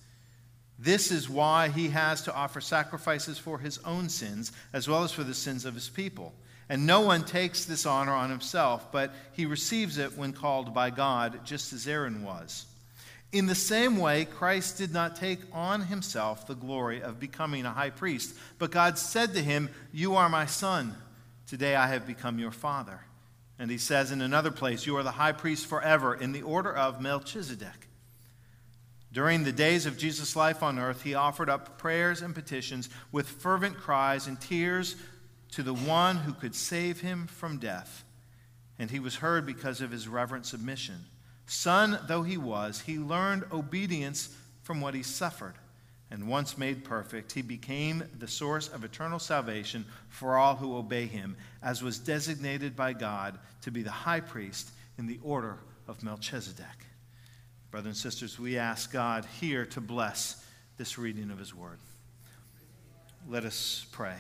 This 0.78 1.10
is 1.10 1.30
why 1.30 1.68
he 1.68 1.88
has 1.88 2.22
to 2.22 2.34
offer 2.34 2.60
sacrifices 2.60 3.38
for 3.38 3.58
his 3.58 3.78
own 3.84 4.08
sins, 4.08 4.52
as 4.72 4.88
well 4.88 5.04
as 5.04 5.12
for 5.12 5.24
the 5.24 5.34
sins 5.34 5.64
of 5.64 5.74
his 5.74 5.88
people. 5.88 6.32
And 6.68 6.86
no 6.86 7.02
one 7.02 7.24
takes 7.24 7.64
this 7.64 7.86
honor 7.86 8.12
on 8.12 8.30
himself, 8.30 8.90
but 8.90 9.14
he 9.32 9.46
receives 9.46 9.98
it 9.98 10.16
when 10.16 10.32
called 10.32 10.74
by 10.74 10.90
God, 10.90 11.44
just 11.44 11.72
as 11.72 11.86
Aaron 11.86 12.24
was. 12.24 12.66
In 13.32 13.46
the 13.46 13.54
same 13.54 13.98
way, 13.98 14.24
Christ 14.24 14.78
did 14.78 14.92
not 14.92 15.16
take 15.16 15.40
on 15.52 15.82
himself 15.82 16.46
the 16.46 16.54
glory 16.54 17.02
of 17.02 17.20
becoming 17.20 17.66
a 17.66 17.72
high 17.72 17.90
priest, 17.90 18.34
but 18.58 18.70
God 18.70 18.96
said 18.96 19.34
to 19.34 19.42
him, 19.42 19.70
You 19.92 20.14
are 20.14 20.28
my 20.28 20.46
son. 20.46 20.94
Today 21.46 21.74
I 21.74 21.88
have 21.88 22.06
become 22.06 22.38
your 22.38 22.52
father. 22.52 23.00
And 23.58 23.70
he 23.70 23.78
says 23.78 24.10
in 24.10 24.22
another 24.22 24.50
place, 24.50 24.86
You 24.86 24.96
are 24.96 25.02
the 25.02 25.10
high 25.10 25.32
priest 25.32 25.66
forever 25.66 26.14
in 26.14 26.32
the 26.32 26.42
order 26.42 26.74
of 26.74 27.00
Melchizedek. 27.00 27.88
During 29.14 29.44
the 29.44 29.52
days 29.52 29.86
of 29.86 29.96
Jesus' 29.96 30.34
life 30.34 30.60
on 30.60 30.76
earth, 30.76 31.02
he 31.02 31.14
offered 31.14 31.48
up 31.48 31.78
prayers 31.78 32.20
and 32.20 32.34
petitions 32.34 32.90
with 33.12 33.28
fervent 33.28 33.76
cries 33.76 34.26
and 34.26 34.40
tears 34.40 34.96
to 35.52 35.62
the 35.62 35.72
one 35.72 36.16
who 36.16 36.32
could 36.32 36.56
save 36.56 37.00
him 37.00 37.28
from 37.28 37.58
death. 37.58 38.02
And 38.76 38.90
he 38.90 38.98
was 38.98 39.14
heard 39.14 39.46
because 39.46 39.80
of 39.80 39.92
his 39.92 40.08
reverent 40.08 40.46
submission. 40.46 40.96
Son 41.46 42.00
though 42.08 42.24
he 42.24 42.36
was, 42.36 42.80
he 42.80 42.98
learned 42.98 43.44
obedience 43.52 44.36
from 44.64 44.80
what 44.80 44.94
he 44.94 45.04
suffered. 45.04 45.54
And 46.10 46.26
once 46.26 46.58
made 46.58 46.82
perfect, 46.82 47.30
he 47.30 47.42
became 47.42 48.02
the 48.18 48.26
source 48.26 48.66
of 48.66 48.82
eternal 48.82 49.20
salvation 49.20 49.84
for 50.08 50.36
all 50.36 50.56
who 50.56 50.76
obey 50.76 51.06
him, 51.06 51.36
as 51.62 51.84
was 51.84 52.00
designated 52.00 52.74
by 52.74 52.92
God 52.92 53.38
to 53.62 53.70
be 53.70 53.82
the 53.82 53.92
high 53.92 54.20
priest 54.20 54.70
in 54.98 55.06
the 55.06 55.20
order 55.22 55.58
of 55.86 56.02
Melchizedek. 56.02 56.66
Brothers 57.74 57.86
and 57.88 57.96
sisters, 57.96 58.38
we 58.38 58.56
ask 58.56 58.92
God 58.92 59.26
here 59.40 59.66
to 59.66 59.80
bless 59.80 60.46
this 60.76 60.96
reading 60.96 61.32
of 61.32 61.40
His 61.40 61.52
Word. 61.52 61.80
Let 63.28 63.44
us 63.44 63.84
pray. 63.90 64.14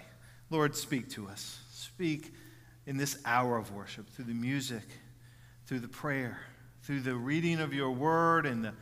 Lord, 0.50 0.74
speak 0.74 1.08
to 1.10 1.28
us. 1.28 1.60
Speak 1.70 2.34
in 2.84 2.96
this 2.96 3.16
hour 3.24 3.56
of 3.56 3.72
worship 3.72 4.10
through 4.10 4.24
the 4.24 4.34
music, 4.34 4.82
through 5.66 5.78
the 5.78 5.88
prayer, 5.88 6.40
through 6.82 7.02
the 7.02 7.14
reading 7.14 7.60
of 7.60 7.72
your 7.72 7.92
Word 7.92 8.44
and 8.44 8.64
the, 8.64 8.72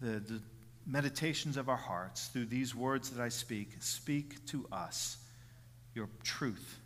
the, 0.00 0.18
the 0.20 0.40
meditations 0.86 1.58
of 1.58 1.68
our 1.68 1.76
hearts, 1.76 2.28
through 2.28 2.46
these 2.46 2.74
words 2.74 3.10
that 3.10 3.22
I 3.22 3.28
speak. 3.28 3.72
Speak 3.80 4.46
to 4.46 4.66
us 4.72 5.18
your 5.94 6.08
truth 6.24 6.80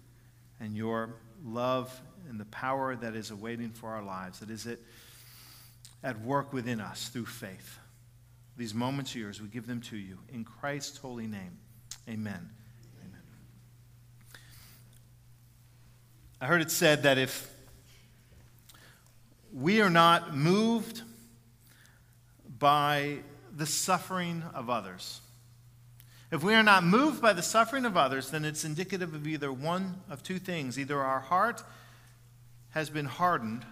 and 0.59 0.77
your 0.77 1.15
love 1.45 1.97
and 2.29 2.41
the 2.41 2.47
power 2.47 2.97
that 2.97 3.15
is 3.15 3.31
awaiting 3.31 3.71
for 3.71 3.91
our 3.91 4.03
lives. 4.03 4.41
That 4.41 4.51
is 4.51 4.67
it 4.67 4.81
at 6.02 6.21
work 6.21 6.52
within 6.52 6.80
us 6.80 7.09
through 7.09 7.26
faith. 7.26 7.78
These 8.57 8.75
moments 8.75 9.14
are 9.14 9.19
yours. 9.19 9.40
We 9.40 9.49
give 9.49 9.66
them 9.66 9.80
to 9.83 9.97
you. 9.97 10.19
In 10.33 10.45
Christ's 10.45 10.99
holy 10.99 11.26
name, 11.26 11.59
amen. 12.09 12.50
Amen. 13.02 13.23
I 16.40 16.47
heard 16.47 16.61
it 16.61 16.71
said 16.71 17.02
that 17.04 17.19
if 17.19 17.50
we 19.52 19.80
are 19.80 19.90
not 19.90 20.37
moved 20.37 21.02
by 22.59 23.19
the 23.57 23.66
suffering 23.66 24.42
of 24.54 24.71
others, 24.71 25.21
if 26.30 26.45
we 26.45 26.54
are 26.54 26.62
not 26.62 26.85
moved 26.85 27.21
by 27.21 27.33
the 27.33 27.42
suffering 27.42 27.85
of 27.85 27.97
others, 27.97 28.30
then 28.30 28.45
it's 28.45 28.64
indicative 28.64 29.14
of 29.14 29.26
either 29.26 29.52
one 29.52 30.00
of 30.09 30.23
two 30.23 30.38
things. 30.38 30.78
Either 30.78 31.00
our 31.00 31.21
heart 31.21 31.62
has 32.71 32.88
been 32.88 33.07
hardened 33.07 33.64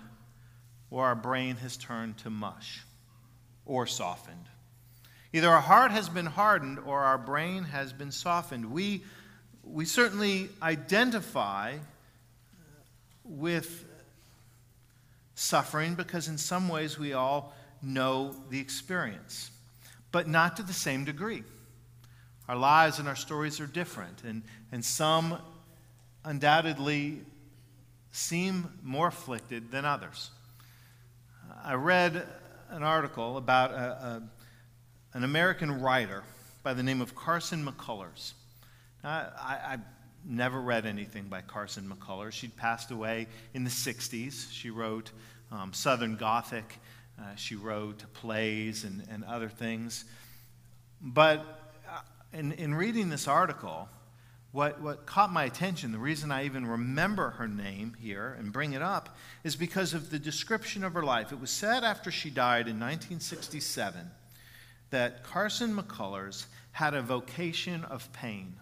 or 0.90 1.07
our 1.07 1.14
brain 1.14 1.57
has 1.57 1.76
turned 1.76 2.18
to 2.18 2.30
mush 2.30 2.83
or 3.66 3.87
softened. 3.87 4.47
Either 5.33 5.50
our 5.50 5.61
heart 5.61 5.90
has 5.90 6.09
been 6.09 6.26
hardened 6.26 6.78
or 6.78 7.00
our 7.00 7.18
brain 7.18 7.64
has 7.64 7.92
been 7.92 8.11
softened. 8.11 8.71
We, 8.71 9.02
we 9.62 9.85
certainly 9.85 10.49
identify 10.62 11.75
with 13.25 13.85
suffering 15.35 15.95
because, 15.95 16.28
in 16.28 16.38
some 16.38 16.68
ways, 16.68 16.99
we 16.99 17.12
all 17.12 17.52
know 17.83 18.35
the 18.50 18.59
experience, 18.59 19.50
but 20.11 20.26
not 20.26 20.57
to 20.57 20.62
the 20.62 20.73
same 20.73 21.04
degree. 21.04 21.45
Our 22.49 22.57
lives 22.57 22.99
and 22.99 23.07
our 23.07 23.16
stories 23.16 23.61
are 23.61 23.66
different, 23.66 24.25
and, 24.25 24.42
and 24.73 24.83
some 24.83 25.38
undoubtedly 26.25 27.21
seem 28.11 28.73
more 28.83 29.09
afflicted 29.09 29.71
than 29.71 29.85
others. 29.85 30.30
I 31.65 31.75
read 31.75 32.27
an 32.71 32.83
article 32.83 33.37
about 33.37 33.73
a, 33.73 33.75
a, 33.75 34.23
an 35.15 35.25
American 35.25 35.81
writer 35.81 36.23
by 36.62 36.75
the 36.75 36.83
name 36.83 37.00
of 37.00 37.15
Carson 37.15 37.65
McCullers. 37.65 38.33
I, 39.03 39.09
I, 39.09 39.79
never 40.25 40.61
read 40.61 40.85
anything 40.85 41.25
by 41.29 41.41
Carson 41.41 41.88
McCullers. 41.88 42.33
She'd 42.33 42.57
passed 42.57 42.91
away 42.91 43.29
in 43.55 43.65
the 43.65 43.71
60s. 43.71 44.53
She 44.53 44.69
wrote 44.69 45.11
um, 45.50 45.73
Southern 45.73 46.17
Gothic, 46.17 46.79
uh, 47.19 47.35
she 47.37 47.55
wrote 47.55 48.03
plays 48.15 48.85
and, 48.85 49.07
and 49.11 49.25
other 49.25 49.49
things. 49.49 50.05
But 51.00 51.47
uh, 51.88 52.00
in, 52.33 52.53
in 52.53 52.75
reading 52.75 53.09
this 53.09 53.27
article, 53.29 53.88
what, 54.59 54.81
what 54.81 55.07
caught 55.07 55.33
my 55.33 55.45
attention, 55.45 55.93
the 55.93 55.99
reason 55.99 56.33
I 56.33 56.45
even 56.45 56.67
remember 56.67 57.31
her 57.31 57.47
name 57.47 57.95
here 57.97 58.35
and 58.41 58.53
bring 58.53 58.73
it 58.73 58.83
up, 58.83 59.17
is 59.45 59.55
because 59.55 59.95
of 59.95 60.11
the 60.11 60.19
description 60.19 60.83
of 60.83 60.95
her 60.95 61.05
life. 61.05 61.31
It 61.31 61.38
was 61.38 61.53
said 61.53 61.85
after 61.85 62.11
she 62.11 62.29
died 62.29 62.67
in 62.67 62.75
1967 62.81 64.11
that 64.91 65.23
Carson 65.23 65.77
McCullers 65.77 66.47
had 66.73 66.95
a 66.95 67.03
vocation 67.03 67.85
of 67.85 68.12
pain. 68.12 68.57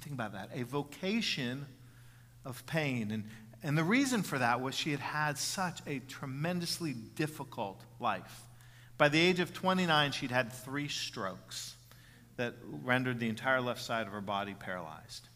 Think 0.00 0.14
about 0.14 0.32
that 0.32 0.48
a 0.54 0.62
vocation 0.62 1.66
of 2.46 2.64
pain. 2.64 3.10
And, 3.10 3.24
and 3.62 3.76
the 3.76 3.84
reason 3.84 4.22
for 4.22 4.38
that 4.38 4.62
was 4.62 4.74
she 4.74 4.92
had 4.92 5.00
had 5.00 5.36
such 5.36 5.82
a 5.86 5.98
tremendously 5.98 6.94
difficult 6.94 7.82
life. 8.00 8.44
By 8.96 9.10
the 9.10 9.20
age 9.20 9.40
of 9.40 9.52
29, 9.52 10.12
she'd 10.12 10.30
had 10.30 10.54
three 10.54 10.88
strokes 10.88 11.74
that 12.38 12.54
rendered 12.64 13.20
the 13.20 13.28
entire 13.28 13.60
left 13.60 13.82
side 13.82 14.06
of 14.06 14.12
her 14.12 14.20
body 14.20 14.54
paralyzed. 14.54 15.28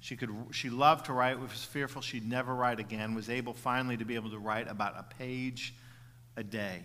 She, 0.00 0.16
could, 0.16 0.30
she 0.52 0.70
loved 0.70 1.06
to 1.06 1.12
write, 1.12 1.38
was 1.40 1.64
fearful 1.64 2.00
she'd 2.00 2.26
never 2.26 2.54
write 2.54 2.78
again, 2.78 3.14
was 3.14 3.28
able 3.28 3.52
finally 3.52 3.96
to 3.96 4.04
be 4.04 4.14
able 4.14 4.30
to 4.30 4.38
write 4.38 4.68
about 4.68 4.94
a 4.96 5.02
page 5.18 5.74
a 6.36 6.44
day. 6.44 6.82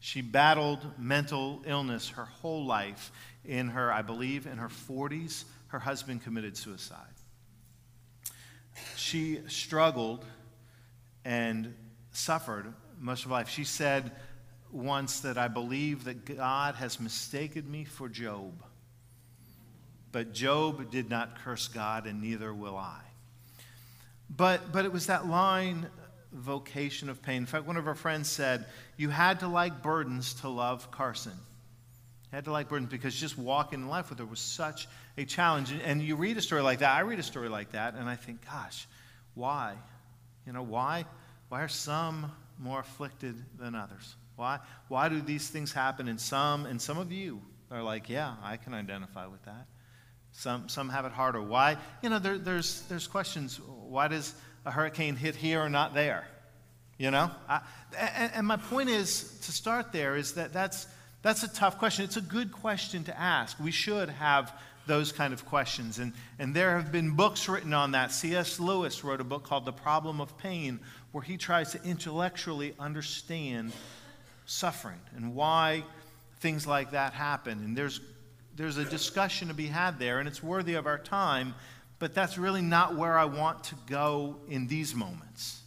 She 0.00 0.22
battled 0.22 0.98
mental 0.98 1.62
illness 1.66 2.08
her 2.10 2.24
whole 2.24 2.64
life. 2.64 3.12
In 3.44 3.68
her, 3.68 3.92
I 3.92 4.00
believe, 4.00 4.46
in 4.46 4.56
her 4.56 4.68
40s, 4.68 5.44
her 5.68 5.78
husband 5.78 6.24
committed 6.24 6.56
suicide. 6.56 6.98
She 8.96 9.40
struggled 9.48 10.24
and 11.26 11.74
suffered 12.12 12.72
most 12.98 13.24
of 13.24 13.30
her 13.30 13.36
life. 13.36 13.50
She 13.50 13.64
said, 13.64 14.12
once 14.74 15.20
that 15.20 15.38
I 15.38 15.48
believe 15.48 16.04
that 16.04 16.24
God 16.24 16.74
has 16.74 16.98
mistaken 16.98 17.70
me 17.70 17.84
for 17.84 18.08
Job. 18.08 18.52
But 20.10 20.32
Job 20.32 20.90
did 20.90 21.08
not 21.08 21.38
curse 21.42 21.68
God, 21.68 22.06
and 22.06 22.20
neither 22.20 22.52
will 22.52 22.76
I. 22.76 23.00
But, 24.28 24.72
but 24.72 24.84
it 24.84 24.92
was 24.92 25.06
that 25.06 25.26
line, 25.26 25.86
vocation 26.32 27.08
of 27.08 27.22
pain. 27.22 27.36
In 27.36 27.46
fact, 27.46 27.66
one 27.66 27.76
of 27.76 27.86
our 27.86 27.94
friends 27.94 28.28
said, 28.28 28.66
You 28.96 29.10
had 29.10 29.40
to 29.40 29.48
like 29.48 29.80
burdens 29.80 30.34
to 30.34 30.48
love 30.48 30.90
Carson. 30.90 31.32
You 32.32 32.36
had 32.36 32.44
to 32.46 32.52
like 32.52 32.68
burdens 32.68 32.90
because 32.90 33.14
just 33.14 33.38
walking 33.38 33.82
in 33.82 33.88
life 33.88 34.10
with 34.10 34.18
her 34.18 34.24
was 34.24 34.40
such 34.40 34.88
a 35.16 35.24
challenge. 35.24 35.72
And 35.84 36.02
you 36.02 36.16
read 36.16 36.36
a 36.36 36.42
story 36.42 36.62
like 36.62 36.80
that, 36.80 36.96
I 36.96 37.00
read 37.00 37.20
a 37.20 37.24
story 37.24 37.48
like 37.48 37.72
that, 37.72 37.94
and 37.94 38.08
I 38.08 38.16
think, 38.16 38.44
Gosh, 38.44 38.88
why? 39.34 39.74
You 40.46 40.52
know, 40.52 40.62
why? 40.62 41.04
Why 41.48 41.62
are 41.62 41.68
some 41.68 42.32
more 42.58 42.80
afflicted 42.80 43.36
than 43.58 43.76
others? 43.76 44.16
Why, 44.36 44.58
why 44.88 45.08
do 45.08 45.20
these 45.20 45.48
things 45.48 45.72
happen? 45.72 46.08
And 46.08 46.20
some, 46.20 46.66
and 46.66 46.80
some 46.80 46.98
of 46.98 47.12
you 47.12 47.40
are 47.70 47.82
like, 47.82 48.08
yeah, 48.08 48.34
I 48.42 48.56
can 48.56 48.74
identify 48.74 49.26
with 49.26 49.44
that. 49.44 49.66
Some, 50.32 50.68
some 50.68 50.88
have 50.88 51.04
it 51.04 51.12
harder. 51.12 51.40
Why? 51.40 51.76
You 52.02 52.10
know, 52.10 52.18
there, 52.18 52.38
there's, 52.38 52.82
there's 52.82 53.06
questions. 53.06 53.60
Why 53.88 54.08
does 54.08 54.34
a 54.66 54.70
hurricane 54.70 55.14
hit 55.14 55.36
here 55.36 55.60
or 55.60 55.68
not 55.68 55.94
there? 55.94 56.26
You 56.98 57.10
know? 57.10 57.30
I, 57.48 57.60
and, 57.96 58.32
and 58.34 58.46
my 58.46 58.56
point 58.56 58.88
is, 58.88 59.38
to 59.42 59.52
start 59.52 59.92
there, 59.92 60.16
is 60.16 60.34
that 60.34 60.52
that's, 60.52 60.86
that's 61.22 61.42
a 61.44 61.48
tough 61.48 61.78
question. 61.78 62.04
It's 62.04 62.16
a 62.16 62.20
good 62.20 62.52
question 62.52 63.04
to 63.04 63.18
ask. 63.18 63.58
We 63.60 63.70
should 63.70 64.08
have 64.08 64.52
those 64.86 65.12
kind 65.12 65.32
of 65.32 65.46
questions. 65.46 65.98
And, 65.98 66.12
and 66.38 66.54
there 66.54 66.78
have 66.78 66.92
been 66.92 67.12
books 67.12 67.48
written 67.48 67.72
on 67.72 67.92
that. 67.92 68.12
C.S. 68.12 68.60
Lewis 68.60 69.04
wrote 69.04 69.20
a 69.20 69.24
book 69.24 69.44
called 69.44 69.64
The 69.64 69.72
Problem 69.72 70.20
of 70.20 70.36
Pain, 70.36 70.80
where 71.12 71.22
he 71.22 71.36
tries 71.36 71.72
to 71.72 71.82
intellectually 71.84 72.74
understand 72.78 73.72
suffering 74.46 75.00
and 75.16 75.34
why 75.34 75.84
things 76.40 76.66
like 76.66 76.90
that 76.90 77.12
happen. 77.12 77.58
And 77.60 77.76
there's, 77.76 78.00
there's 78.56 78.76
a 78.76 78.84
discussion 78.84 79.48
to 79.48 79.54
be 79.54 79.66
had 79.66 79.98
there, 79.98 80.18
and 80.18 80.28
it's 80.28 80.42
worthy 80.42 80.74
of 80.74 80.86
our 80.86 80.98
time, 80.98 81.54
but 81.98 82.14
that's 82.14 82.36
really 82.36 82.62
not 82.62 82.96
where 82.96 83.18
I 83.18 83.24
want 83.24 83.64
to 83.64 83.74
go 83.86 84.36
in 84.48 84.66
these 84.66 84.94
moments. 84.94 85.60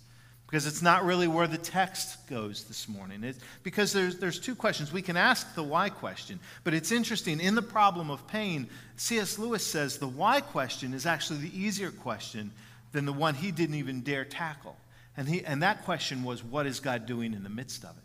Because 0.46 0.66
it's 0.66 0.82
not 0.82 1.04
really 1.04 1.28
where 1.28 1.48
the 1.48 1.58
text 1.58 2.26
goes 2.30 2.64
this 2.66 2.88
morning. 2.88 3.22
It's 3.26 3.40
because 3.64 3.92
there's, 3.92 4.18
there's 4.18 4.40
two 4.40 4.56
questions. 4.56 4.94
We 4.94 5.02
can 5.02 5.18
ask 5.18 5.56
the 5.56 5.64
why 5.64 5.90
question, 5.90 6.40
but 6.64 6.74
it's 6.74 6.94
interesting. 6.94 7.42
In 7.42 7.54
the 7.54 7.62
problem 7.62 8.10
of 8.10 8.26
pain, 8.28 8.70
C.S. 8.96 9.38
Lewis 9.38 9.66
says 9.66 9.98
the 9.98 10.08
why 10.08 10.40
question 10.40 10.94
is 10.94 11.06
actually 11.06 11.40
the 11.40 11.60
easier 11.60 11.92
question 11.92 12.52
than 12.94 13.06
the 13.06 13.12
one 13.12 13.36
he 13.36 13.52
didn't 13.52 13.76
even 13.76 14.02
dare 14.02 14.24
tackle. 14.24 14.78
And, 15.18 15.28
he, 15.28 15.44
and 15.44 15.64
that 15.64 15.84
question 15.84 16.24
was, 16.24 16.44
what 16.44 16.66
is 16.66 16.80
God 16.80 17.06
doing 17.06 17.34
in 17.34 17.44
the 17.44 17.50
midst 17.50 17.84
of 17.84 17.98
it? 17.98 18.04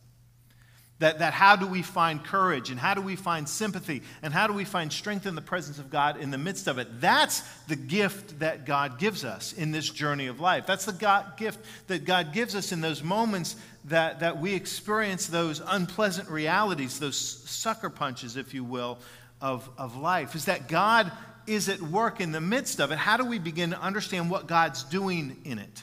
That, 1.03 1.19
that 1.19 1.33
how 1.33 1.57
do 1.57 1.67
we 1.67 1.83
find 1.83 2.23
courage 2.23 2.71
and 2.71 2.79
how 2.79 2.95
do 2.95 3.01
we 3.01 3.17
find 3.17 3.49
sympathy 3.49 4.03
and 4.23 4.33
how 4.33 4.47
do 4.47 4.53
we 4.53 4.65
find 4.65 4.93
strength 4.93 5.27
in 5.27 5.35
the 5.35 5.43
presence 5.43 5.81
of 5.81 5.91
God 5.91 6.17
in 6.17 6.31
the 6.31 6.39
midst 6.39 6.69
of 6.69 6.79
it? 6.79 7.01
That's 7.01 7.41
the 7.67 7.75
gift 7.75 8.39
that 8.39 8.67
God 8.67 9.01
gives 9.01 9.25
us 9.25 9.53
in 9.53 9.73
this 9.73 9.91
journey 9.91 10.29
of 10.29 10.39
life. 10.39 10.65
That's 10.65 10.85
the 10.85 10.93
God, 10.93 11.37
gift 11.37 11.59
that 11.89 12.05
God 12.05 12.33
gives 12.33 12.55
us 12.55 12.71
in 12.71 12.83
those 12.83 13.03
moments 13.03 13.57
that, 13.87 14.21
that 14.21 14.39
we 14.39 14.55
experience 14.55 15.27
those 15.27 15.61
unpleasant 15.67 16.31
realities, 16.31 17.01
those 17.01 17.19
sucker 17.19 17.91
punches, 17.91 18.37
if 18.37 18.55
you 18.55 18.63
will, 18.63 19.01
of, 19.41 19.69
of 19.77 19.97
life. 19.97 20.37
Is 20.37 20.45
that 20.45 20.69
God 20.69 21.11
is 21.49 21.69
at 21.69 21.83
work 21.83 22.21
in 22.21 22.31
the 22.31 22.41
midst 22.41 22.81
of 22.81 22.93
it. 22.93 22.99
How 22.99 23.17
do 23.17 23.25
we 23.25 23.41
begin 23.41 23.71
to 23.71 23.81
understand 23.81 24.31
what 24.31 24.47
God's 24.47 24.85
doing 24.85 25.37
in 25.45 25.59
it? 25.59 25.83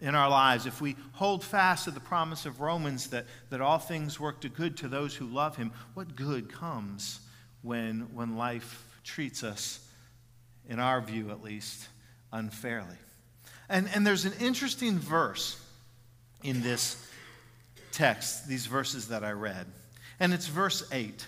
In 0.00 0.14
our 0.14 0.28
lives, 0.28 0.66
if 0.66 0.80
we 0.80 0.96
hold 1.12 1.44
fast 1.44 1.84
to 1.84 1.90
the 1.90 2.00
promise 2.00 2.46
of 2.46 2.60
Romans 2.60 3.08
that, 3.08 3.26
that 3.50 3.60
all 3.60 3.78
things 3.78 4.18
work 4.18 4.40
to 4.40 4.48
good 4.48 4.76
to 4.78 4.88
those 4.88 5.14
who 5.14 5.26
love 5.26 5.56
him, 5.56 5.72
what 5.94 6.16
good 6.16 6.52
comes 6.52 7.20
when, 7.62 8.08
when 8.14 8.36
life 8.36 8.84
treats 9.04 9.42
us, 9.42 9.80
in 10.68 10.78
our 10.78 11.00
view 11.00 11.30
at 11.30 11.42
least, 11.42 11.88
unfairly? 12.32 12.96
And, 13.68 13.88
and 13.94 14.06
there's 14.06 14.24
an 14.24 14.34
interesting 14.40 14.98
verse 14.98 15.60
in 16.42 16.62
this 16.62 17.02
text, 17.92 18.46
these 18.46 18.66
verses 18.66 19.08
that 19.08 19.24
I 19.24 19.32
read. 19.32 19.66
And 20.20 20.34
it's 20.34 20.46
verse 20.46 20.86
8. 20.92 21.26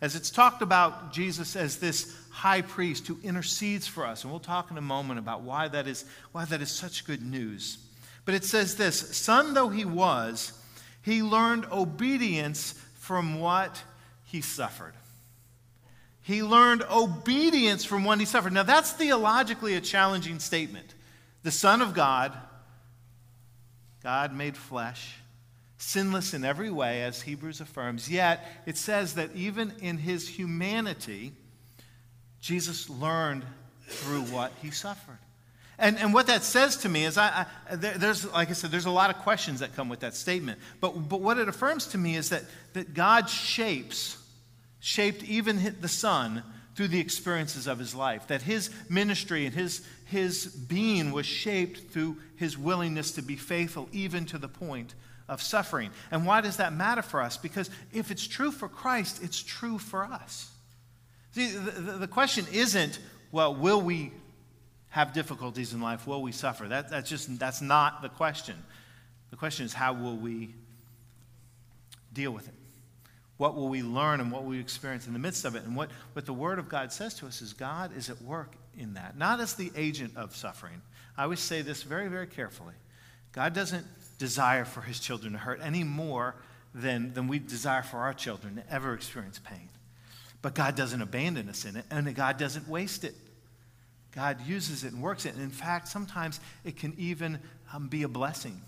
As 0.00 0.16
it's 0.16 0.30
talked 0.30 0.62
about 0.62 1.12
Jesus 1.12 1.56
as 1.56 1.78
this 1.78 2.14
high 2.30 2.60
priest 2.60 3.06
who 3.06 3.18
intercedes 3.22 3.86
for 3.86 4.04
us. 4.04 4.22
And 4.22 4.30
we'll 4.30 4.40
talk 4.40 4.70
in 4.70 4.76
a 4.76 4.82
moment 4.82 5.18
about 5.18 5.40
why 5.40 5.68
that 5.68 5.86
is, 5.86 6.04
why 6.32 6.44
that 6.46 6.60
is 6.60 6.70
such 6.70 7.06
good 7.06 7.22
news. 7.22 7.78
But 8.26 8.34
it 8.34 8.44
says 8.44 8.76
this 8.76 9.16
Son 9.16 9.54
though 9.54 9.70
he 9.70 9.86
was, 9.86 10.52
he 11.00 11.22
learned 11.22 11.64
obedience 11.72 12.74
from 12.98 13.40
what 13.40 13.80
he 14.24 14.42
suffered. 14.42 14.92
He 16.20 16.42
learned 16.42 16.82
obedience 16.90 17.84
from 17.84 18.04
what 18.04 18.18
he 18.18 18.26
suffered. 18.26 18.52
Now, 18.52 18.64
that's 18.64 18.90
theologically 18.90 19.76
a 19.76 19.80
challenging 19.80 20.40
statement. 20.40 20.92
The 21.44 21.52
Son 21.52 21.80
of 21.80 21.94
God, 21.94 22.36
God 24.02 24.34
made 24.34 24.56
flesh, 24.56 25.18
sinless 25.78 26.34
in 26.34 26.44
every 26.44 26.70
way, 26.70 27.04
as 27.04 27.22
Hebrews 27.22 27.60
affirms. 27.60 28.10
Yet, 28.10 28.44
it 28.66 28.76
says 28.76 29.14
that 29.14 29.36
even 29.36 29.72
in 29.80 29.98
his 29.98 30.28
humanity, 30.28 31.32
Jesus 32.40 32.90
learned 32.90 33.44
through 33.86 34.22
what 34.22 34.50
he 34.60 34.72
suffered. 34.72 35.18
And, 35.78 35.98
and 35.98 36.14
what 36.14 36.26
that 36.28 36.42
says 36.42 36.78
to 36.78 36.88
me 36.88 37.04
is, 37.04 37.18
I, 37.18 37.46
I, 37.70 37.76
there, 37.76 37.98
there's, 37.98 38.30
like 38.32 38.48
I 38.48 38.54
said, 38.54 38.70
there's 38.70 38.86
a 38.86 38.90
lot 38.90 39.10
of 39.10 39.18
questions 39.18 39.60
that 39.60 39.76
come 39.76 39.88
with 39.88 40.00
that 40.00 40.14
statement. 40.14 40.58
But, 40.80 41.08
but 41.08 41.20
what 41.20 41.38
it 41.38 41.48
affirms 41.48 41.86
to 41.88 41.98
me 41.98 42.16
is 42.16 42.30
that, 42.30 42.44
that 42.72 42.94
God 42.94 43.28
shapes, 43.28 44.16
shaped 44.80 45.22
even 45.24 45.76
the 45.80 45.88
Son 45.88 46.42
through 46.74 46.88
the 46.88 47.00
experiences 47.00 47.66
of 47.66 47.78
his 47.78 47.94
life. 47.94 48.26
That 48.28 48.40
his 48.40 48.70
ministry 48.88 49.44
and 49.44 49.54
his, 49.54 49.86
his 50.06 50.46
being 50.46 51.12
was 51.12 51.26
shaped 51.26 51.90
through 51.90 52.16
his 52.36 52.56
willingness 52.56 53.12
to 53.12 53.22
be 53.22 53.36
faithful, 53.36 53.88
even 53.92 54.24
to 54.26 54.38
the 54.38 54.48
point 54.48 54.94
of 55.28 55.42
suffering. 55.42 55.90
And 56.10 56.24
why 56.24 56.40
does 56.40 56.56
that 56.56 56.72
matter 56.72 57.02
for 57.02 57.20
us? 57.20 57.36
Because 57.36 57.68
if 57.92 58.10
it's 58.10 58.26
true 58.26 58.50
for 58.50 58.68
Christ, 58.68 59.22
it's 59.22 59.42
true 59.42 59.76
for 59.76 60.04
us. 60.04 60.50
See, 61.32 61.48
the, 61.48 61.70
the, 61.70 61.92
the 61.98 62.08
question 62.08 62.46
isn't, 62.50 62.98
well, 63.30 63.54
will 63.54 63.82
we 63.82 64.12
have 64.96 65.12
difficulties 65.12 65.74
in 65.74 65.80
life? 65.82 66.06
Will 66.06 66.22
we 66.22 66.32
suffer? 66.32 66.66
That, 66.68 66.88
that's 66.88 67.10
just 67.10 67.38
that's 67.38 67.60
not 67.60 68.00
the 68.00 68.08
question. 68.08 68.56
The 69.28 69.36
question 69.36 69.66
is 69.66 69.74
how 69.74 69.92
will 69.92 70.16
we 70.16 70.54
deal 72.14 72.30
with 72.30 72.48
it? 72.48 72.54
What 73.36 73.54
will 73.54 73.68
we 73.68 73.82
learn 73.82 74.20
and 74.20 74.32
what 74.32 74.42
will 74.42 74.52
we 74.52 74.58
experience 74.58 75.06
in 75.06 75.12
the 75.12 75.18
midst 75.18 75.44
of 75.44 75.54
it? 75.54 75.64
And 75.64 75.76
what, 75.76 75.90
what 76.14 76.24
the 76.24 76.32
Word 76.32 76.58
of 76.58 76.70
God 76.70 76.94
says 76.94 77.12
to 77.16 77.26
us 77.26 77.42
is 77.42 77.52
God 77.52 77.94
is 77.94 78.08
at 78.08 78.22
work 78.22 78.54
in 78.78 78.94
that, 78.94 79.18
not 79.18 79.38
as 79.38 79.52
the 79.52 79.70
agent 79.76 80.16
of 80.16 80.34
suffering. 80.34 80.80
I 81.18 81.24
always 81.24 81.40
say 81.40 81.60
this 81.60 81.82
very, 81.82 82.08
very 82.08 82.26
carefully. 82.26 82.72
God 83.32 83.52
doesn't 83.52 83.84
desire 84.18 84.64
for 84.64 84.80
his 84.80 84.98
children 84.98 85.34
to 85.34 85.38
hurt 85.38 85.60
any 85.62 85.84
more 85.84 86.36
than, 86.74 87.12
than 87.12 87.28
we 87.28 87.38
desire 87.38 87.82
for 87.82 87.98
our 87.98 88.14
children 88.14 88.56
to 88.56 88.72
ever 88.72 88.94
experience 88.94 89.38
pain. 89.38 89.68
But 90.40 90.54
God 90.54 90.74
doesn't 90.74 91.02
abandon 91.02 91.50
us 91.50 91.66
in 91.66 91.76
it, 91.76 91.84
and 91.90 92.14
God 92.14 92.38
doesn't 92.38 92.66
waste 92.66 93.04
it. 93.04 93.14
God 94.16 94.38
uses 94.46 94.82
it 94.82 94.94
and 94.94 95.02
works 95.02 95.26
it. 95.26 95.34
And 95.34 95.42
in 95.42 95.50
fact, 95.50 95.88
sometimes 95.88 96.40
it 96.64 96.76
can 96.76 96.94
even 96.96 97.38
um, 97.72 97.88
be 97.88 98.02
a 98.02 98.08
blessing. 98.08 98.62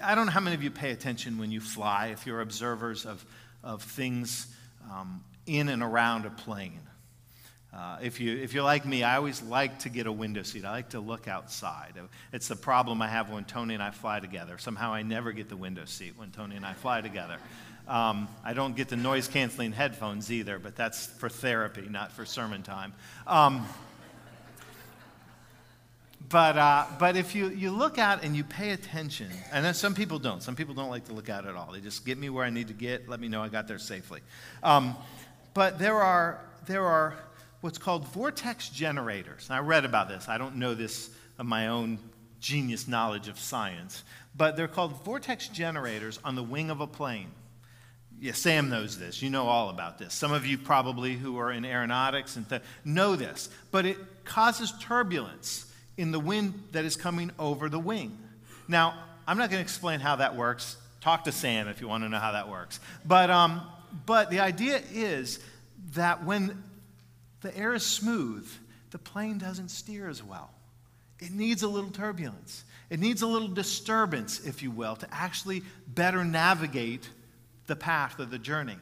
I 0.00 0.14
don't 0.14 0.26
know 0.26 0.32
how 0.32 0.40
many 0.40 0.54
of 0.54 0.62
you 0.62 0.70
pay 0.70 0.92
attention 0.92 1.38
when 1.38 1.50
you 1.50 1.60
fly, 1.60 2.06
if 2.12 2.24
you're 2.24 2.40
observers 2.40 3.04
of, 3.04 3.26
of 3.64 3.82
things 3.82 4.46
um, 4.88 5.24
in 5.44 5.68
and 5.68 5.82
around 5.82 6.24
a 6.24 6.30
plane. 6.30 6.78
Uh, 7.74 7.98
if, 8.00 8.20
you, 8.20 8.36
if 8.36 8.54
you're 8.54 8.62
like 8.62 8.86
me, 8.86 9.02
I 9.02 9.16
always 9.16 9.42
like 9.42 9.80
to 9.80 9.88
get 9.88 10.06
a 10.06 10.12
window 10.12 10.44
seat. 10.44 10.64
I 10.64 10.70
like 10.70 10.90
to 10.90 11.00
look 11.00 11.26
outside. 11.26 11.94
It's 12.32 12.46
the 12.46 12.56
problem 12.56 13.02
I 13.02 13.08
have 13.08 13.28
when 13.30 13.44
Tony 13.44 13.74
and 13.74 13.82
I 13.82 13.90
fly 13.90 14.20
together. 14.20 14.56
Somehow 14.58 14.94
I 14.94 15.02
never 15.02 15.32
get 15.32 15.48
the 15.48 15.56
window 15.56 15.84
seat 15.84 16.14
when 16.16 16.30
Tony 16.30 16.54
and 16.54 16.64
I 16.64 16.74
fly 16.74 17.00
together. 17.00 17.38
Um, 17.88 18.28
I 18.44 18.52
don't 18.52 18.74
get 18.74 18.88
the 18.88 18.96
noise 18.96 19.28
canceling 19.28 19.72
headphones 19.72 20.32
either, 20.32 20.58
but 20.58 20.74
that's 20.74 21.06
for 21.06 21.28
therapy, 21.28 21.86
not 21.88 22.12
for 22.12 22.24
sermon 22.24 22.62
time. 22.62 22.92
Um, 23.26 23.66
but, 26.28 26.58
uh, 26.58 26.86
but 26.98 27.16
if 27.16 27.36
you, 27.36 27.48
you 27.50 27.70
look 27.70 27.98
out 27.98 28.24
and 28.24 28.34
you 28.34 28.42
pay 28.42 28.70
attention, 28.70 29.30
and 29.52 29.76
some 29.76 29.94
people 29.94 30.18
don't. 30.18 30.42
Some 30.42 30.56
people 30.56 30.74
don't 30.74 30.90
like 30.90 31.04
to 31.04 31.12
look 31.12 31.28
out 31.28 31.46
at 31.46 31.54
all. 31.54 31.70
They 31.72 31.80
just 31.80 32.04
get 32.04 32.18
me 32.18 32.28
where 32.28 32.44
I 32.44 32.50
need 32.50 32.68
to 32.68 32.74
get, 32.74 33.08
let 33.08 33.20
me 33.20 33.28
know 33.28 33.42
I 33.42 33.48
got 33.48 33.68
there 33.68 33.78
safely. 33.78 34.20
Um, 34.64 34.96
but 35.54 35.78
there 35.78 35.94
are, 35.94 36.40
there 36.66 36.84
are 36.84 37.16
what's 37.60 37.78
called 37.78 38.08
vortex 38.08 38.68
generators. 38.68 39.48
And 39.48 39.56
I 39.56 39.60
read 39.60 39.84
about 39.84 40.08
this. 40.08 40.28
I 40.28 40.38
don't 40.38 40.56
know 40.56 40.74
this 40.74 41.10
of 41.38 41.46
my 41.46 41.68
own 41.68 41.98
genius 42.40 42.88
knowledge 42.88 43.28
of 43.28 43.38
science, 43.38 44.02
but 44.36 44.56
they're 44.56 44.68
called 44.68 45.04
vortex 45.04 45.48
generators 45.48 46.18
on 46.24 46.34
the 46.34 46.42
wing 46.42 46.70
of 46.70 46.80
a 46.80 46.86
plane. 46.86 47.28
Yeah, 48.20 48.32
Sam 48.32 48.70
knows 48.70 48.98
this. 48.98 49.20
You 49.20 49.30
know 49.30 49.46
all 49.46 49.68
about 49.68 49.98
this. 49.98 50.14
Some 50.14 50.32
of 50.32 50.46
you 50.46 50.56
probably 50.56 51.14
who 51.14 51.38
are 51.38 51.52
in 51.52 51.64
aeronautics 51.64 52.36
and 52.36 52.48
th- 52.48 52.62
know 52.84 53.14
this. 53.14 53.48
But 53.70 53.84
it 53.84 53.98
causes 54.24 54.72
turbulence 54.80 55.70
in 55.96 56.12
the 56.12 56.20
wind 56.20 56.54
that 56.72 56.84
is 56.84 56.96
coming 56.96 57.30
over 57.38 57.68
the 57.68 57.78
wing. 57.78 58.16
Now, 58.68 58.94
I'm 59.26 59.38
not 59.38 59.50
going 59.50 59.60
to 59.60 59.64
explain 59.64 60.00
how 60.00 60.16
that 60.16 60.34
works. 60.34 60.76
Talk 61.00 61.24
to 61.24 61.32
Sam 61.32 61.68
if 61.68 61.80
you 61.80 61.88
want 61.88 62.04
to 62.04 62.08
know 62.08 62.18
how 62.18 62.32
that 62.32 62.48
works. 62.48 62.80
But, 63.04 63.30
um, 63.30 63.62
but 64.06 64.30
the 64.30 64.40
idea 64.40 64.80
is 64.92 65.38
that 65.94 66.24
when 66.24 66.62
the 67.42 67.56
air 67.56 67.74
is 67.74 67.84
smooth, 67.84 68.48
the 68.90 68.98
plane 68.98 69.38
doesn't 69.38 69.68
steer 69.68 70.08
as 70.08 70.22
well. 70.22 70.50
It 71.20 71.32
needs 71.32 71.62
a 71.62 71.68
little 71.68 71.90
turbulence. 71.90 72.64
It 72.88 73.00
needs 73.00 73.22
a 73.22 73.26
little 73.26 73.48
disturbance, 73.48 74.40
if 74.46 74.62
you 74.62 74.70
will, 74.70 74.96
to 74.96 75.08
actually 75.12 75.62
better 75.86 76.24
navigate 76.24 77.08
the 77.66 77.76
path 77.76 78.18
of 78.18 78.30
the 78.30 78.38
journey. 78.38 78.76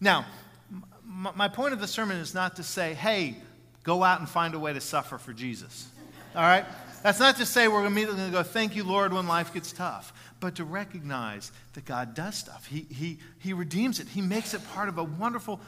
Now, 0.00 0.26
m- 0.72 1.28
my 1.34 1.48
point 1.48 1.72
of 1.72 1.80
the 1.80 1.86
sermon 1.86 2.18
is 2.18 2.34
not 2.34 2.56
to 2.56 2.62
say, 2.62 2.94
hey, 2.94 3.36
go 3.82 4.02
out 4.02 4.20
and 4.20 4.28
find 4.28 4.54
a 4.54 4.58
way 4.58 4.72
to 4.72 4.80
suffer 4.80 5.18
for 5.18 5.32
Jesus. 5.32 5.88
All 6.34 6.42
right? 6.42 6.64
That's 7.02 7.20
not 7.20 7.36
to 7.36 7.46
say 7.46 7.68
we're 7.68 7.86
immediately 7.86 8.18
going 8.18 8.30
to 8.30 8.36
go, 8.36 8.42
thank 8.42 8.74
you, 8.74 8.84
Lord, 8.84 9.12
when 9.12 9.26
life 9.26 9.54
gets 9.54 9.72
tough, 9.72 10.12
but 10.40 10.56
to 10.56 10.64
recognize 10.64 11.52
that 11.74 11.84
God 11.84 12.14
does 12.14 12.34
stuff. 12.36 12.66
He, 12.66 12.86
he, 12.90 13.18
he 13.38 13.52
redeems 13.52 14.00
it, 14.00 14.08
He 14.08 14.20
makes 14.20 14.54
it 14.54 14.66
part 14.70 14.88
of 14.88 14.98
a 14.98 15.04
wonderful 15.04 15.60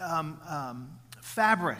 um, 0.00 0.38
um, 0.48 0.90
fabric 1.22 1.78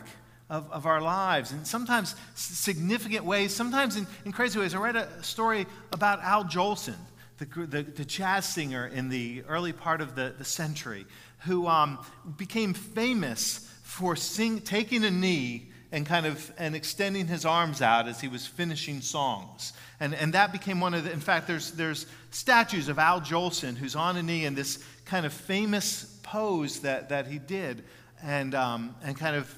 of, 0.50 0.70
of 0.70 0.86
our 0.86 1.00
lives, 1.00 1.52
and 1.52 1.66
sometimes 1.66 2.14
significant 2.34 3.24
ways, 3.24 3.54
sometimes 3.54 3.96
in, 3.96 4.06
in 4.24 4.32
crazy 4.32 4.58
ways. 4.58 4.74
I 4.74 4.78
read 4.78 4.96
a 4.96 5.22
story 5.22 5.66
about 5.92 6.22
Al 6.22 6.44
Jolson 6.44 6.96
the, 7.38 7.66
the, 7.66 7.82
the, 7.82 8.04
jazz 8.04 8.46
singer 8.46 8.86
in 8.86 9.08
the 9.08 9.42
early 9.48 9.72
part 9.72 10.00
of 10.00 10.14
the, 10.14 10.34
the 10.38 10.44
century, 10.44 11.04
who 11.40 11.66
um, 11.66 11.98
became 12.36 12.74
famous 12.74 13.70
for 13.82 14.16
sing, 14.16 14.60
taking 14.60 15.04
a 15.04 15.10
knee 15.10 15.70
and 15.92 16.06
kind 16.06 16.26
of 16.26 16.52
and 16.58 16.74
extending 16.74 17.26
his 17.26 17.44
arms 17.44 17.80
out 17.80 18.08
as 18.08 18.20
he 18.20 18.28
was 18.28 18.46
finishing 18.46 19.00
songs. 19.00 19.72
And, 20.00 20.14
and 20.14 20.34
that 20.34 20.52
became 20.52 20.80
one 20.80 20.92
of 20.94 21.04
the, 21.04 21.12
in 21.12 21.20
fact, 21.20 21.46
there's, 21.46 21.70
there's 21.72 22.06
statues 22.30 22.88
of 22.88 22.98
Al 22.98 23.20
Jolson 23.20 23.76
who's 23.76 23.94
on 23.94 24.16
a 24.16 24.22
knee 24.22 24.44
in 24.44 24.54
this 24.54 24.84
kind 25.04 25.24
of 25.24 25.32
famous 25.32 26.18
pose 26.24 26.80
that, 26.80 27.10
that 27.10 27.28
he 27.28 27.38
did 27.38 27.84
and, 28.22 28.54
um, 28.54 28.96
and 29.04 29.16
kind 29.16 29.36
of 29.36 29.54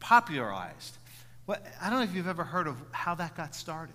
popularized. 0.00 0.98
Well, 1.46 1.58
I 1.80 1.88
don't 1.88 1.98
know 1.98 2.04
if 2.04 2.14
you've 2.14 2.28
ever 2.28 2.44
heard 2.44 2.66
of 2.66 2.76
how 2.90 3.14
that 3.14 3.34
got 3.34 3.54
started, 3.54 3.94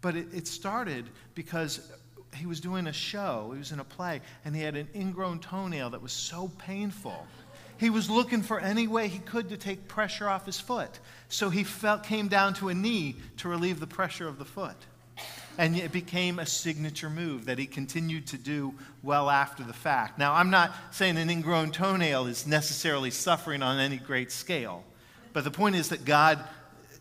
but 0.00 0.14
it, 0.14 0.26
it 0.34 0.46
started 0.46 1.08
because 1.34 1.90
he 2.38 2.46
was 2.46 2.60
doing 2.60 2.86
a 2.86 2.92
show, 2.92 3.50
he 3.52 3.58
was 3.58 3.72
in 3.72 3.80
a 3.80 3.84
play, 3.84 4.20
and 4.44 4.54
he 4.54 4.62
had 4.62 4.76
an 4.76 4.88
ingrown 4.94 5.40
toenail 5.40 5.90
that 5.90 6.02
was 6.02 6.12
so 6.12 6.50
painful. 6.58 7.26
He 7.78 7.90
was 7.90 8.10
looking 8.10 8.42
for 8.42 8.58
any 8.58 8.88
way 8.88 9.08
he 9.08 9.18
could 9.18 9.50
to 9.50 9.56
take 9.56 9.86
pressure 9.86 10.28
off 10.28 10.46
his 10.46 10.58
foot. 10.58 10.98
So 11.28 11.50
he 11.50 11.64
felt, 11.64 12.02
came 12.02 12.28
down 12.28 12.54
to 12.54 12.68
a 12.68 12.74
knee 12.74 13.16
to 13.38 13.48
relieve 13.48 13.78
the 13.78 13.86
pressure 13.86 14.26
of 14.26 14.38
the 14.38 14.44
foot. 14.44 14.76
and 15.58 15.76
it 15.76 15.90
became 15.90 16.38
a 16.38 16.46
signature 16.46 17.10
move 17.10 17.46
that 17.46 17.58
he 17.58 17.66
continued 17.66 18.28
to 18.28 18.38
do 18.38 18.72
well 19.02 19.28
after 19.28 19.64
the 19.64 19.72
fact. 19.72 20.16
Now, 20.18 20.34
I'm 20.34 20.50
not 20.50 20.72
saying 20.92 21.18
an 21.18 21.28
ingrown 21.28 21.72
toenail 21.72 22.26
is 22.26 22.46
necessarily 22.46 23.10
suffering 23.10 23.60
on 23.62 23.80
any 23.80 23.96
great 23.96 24.30
scale, 24.30 24.84
but 25.32 25.42
the 25.42 25.50
point 25.50 25.74
is 25.74 25.88
that 25.88 26.04
God 26.04 26.38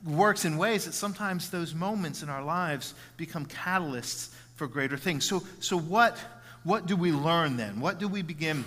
works 0.03 0.43
in 0.43 0.57
ways 0.57 0.85
that 0.85 0.93
sometimes 0.93 1.49
those 1.49 1.73
moments 1.73 2.23
in 2.23 2.29
our 2.29 2.43
lives 2.43 2.95
become 3.15 3.45
catalysts 3.45 4.29
for 4.57 4.67
greater 4.67 4.97
things. 4.97 5.23
So, 5.23 5.43
so 5.59 5.77
what, 5.77 6.17
what 6.63 6.85
do 6.85 6.97
we 6.97 7.13
learn 7.13 7.55
then? 7.55 7.79
What 7.79 7.99
do 7.99 8.07
we 8.07 8.21
begin 8.21 8.65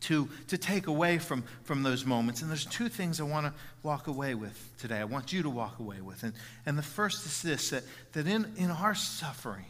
to, 0.00 0.28
to 0.48 0.58
take 0.58 0.88
away 0.88 1.18
from, 1.18 1.44
from 1.62 1.84
those 1.84 2.04
moments? 2.04 2.42
And 2.42 2.50
there's 2.50 2.64
two 2.64 2.88
things 2.88 3.20
I 3.20 3.24
want 3.24 3.46
to 3.46 3.52
walk 3.82 4.08
away 4.08 4.34
with 4.34 4.58
today. 4.78 4.96
I 4.96 5.04
want 5.04 5.32
you 5.32 5.42
to 5.42 5.50
walk 5.50 5.78
away 5.78 6.00
with. 6.00 6.24
And, 6.24 6.32
and 6.66 6.76
the 6.76 6.82
first 6.82 7.24
is 7.26 7.42
this 7.42 7.70
that, 7.70 7.84
that 8.14 8.26
in, 8.26 8.52
in 8.56 8.70
our 8.70 8.94
suffering, 8.94 9.66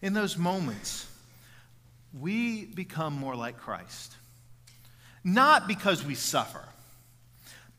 in 0.00 0.14
those 0.14 0.38
moments, 0.38 1.06
we 2.18 2.64
become 2.64 3.14
more 3.14 3.34
like 3.34 3.58
Christ. 3.58 4.14
Not 5.24 5.66
because 5.66 6.04
we 6.04 6.14
suffer, 6.14 6.62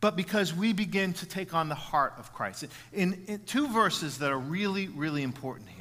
but 0.01 0.15
because 0.15 0.53
we 0.53 0.73
begin 0.73 1.13
to 1.13 1.25
take 1.25 1.53
on 1.53 1.69
the 1.69 1.75
heart 1.75 2.13
of 2.17 2.33
Christ. 2.33 2.65
In, 2.91 3.23
in, 3.27 3.39
two 3.39 3.67
verses 3.67 4.17
that 4.17 4.31
are 4.31 4.37
really, 4.37 4.87
really 4.87 5.23
important 5.23 5.69
here. 5.69 5.74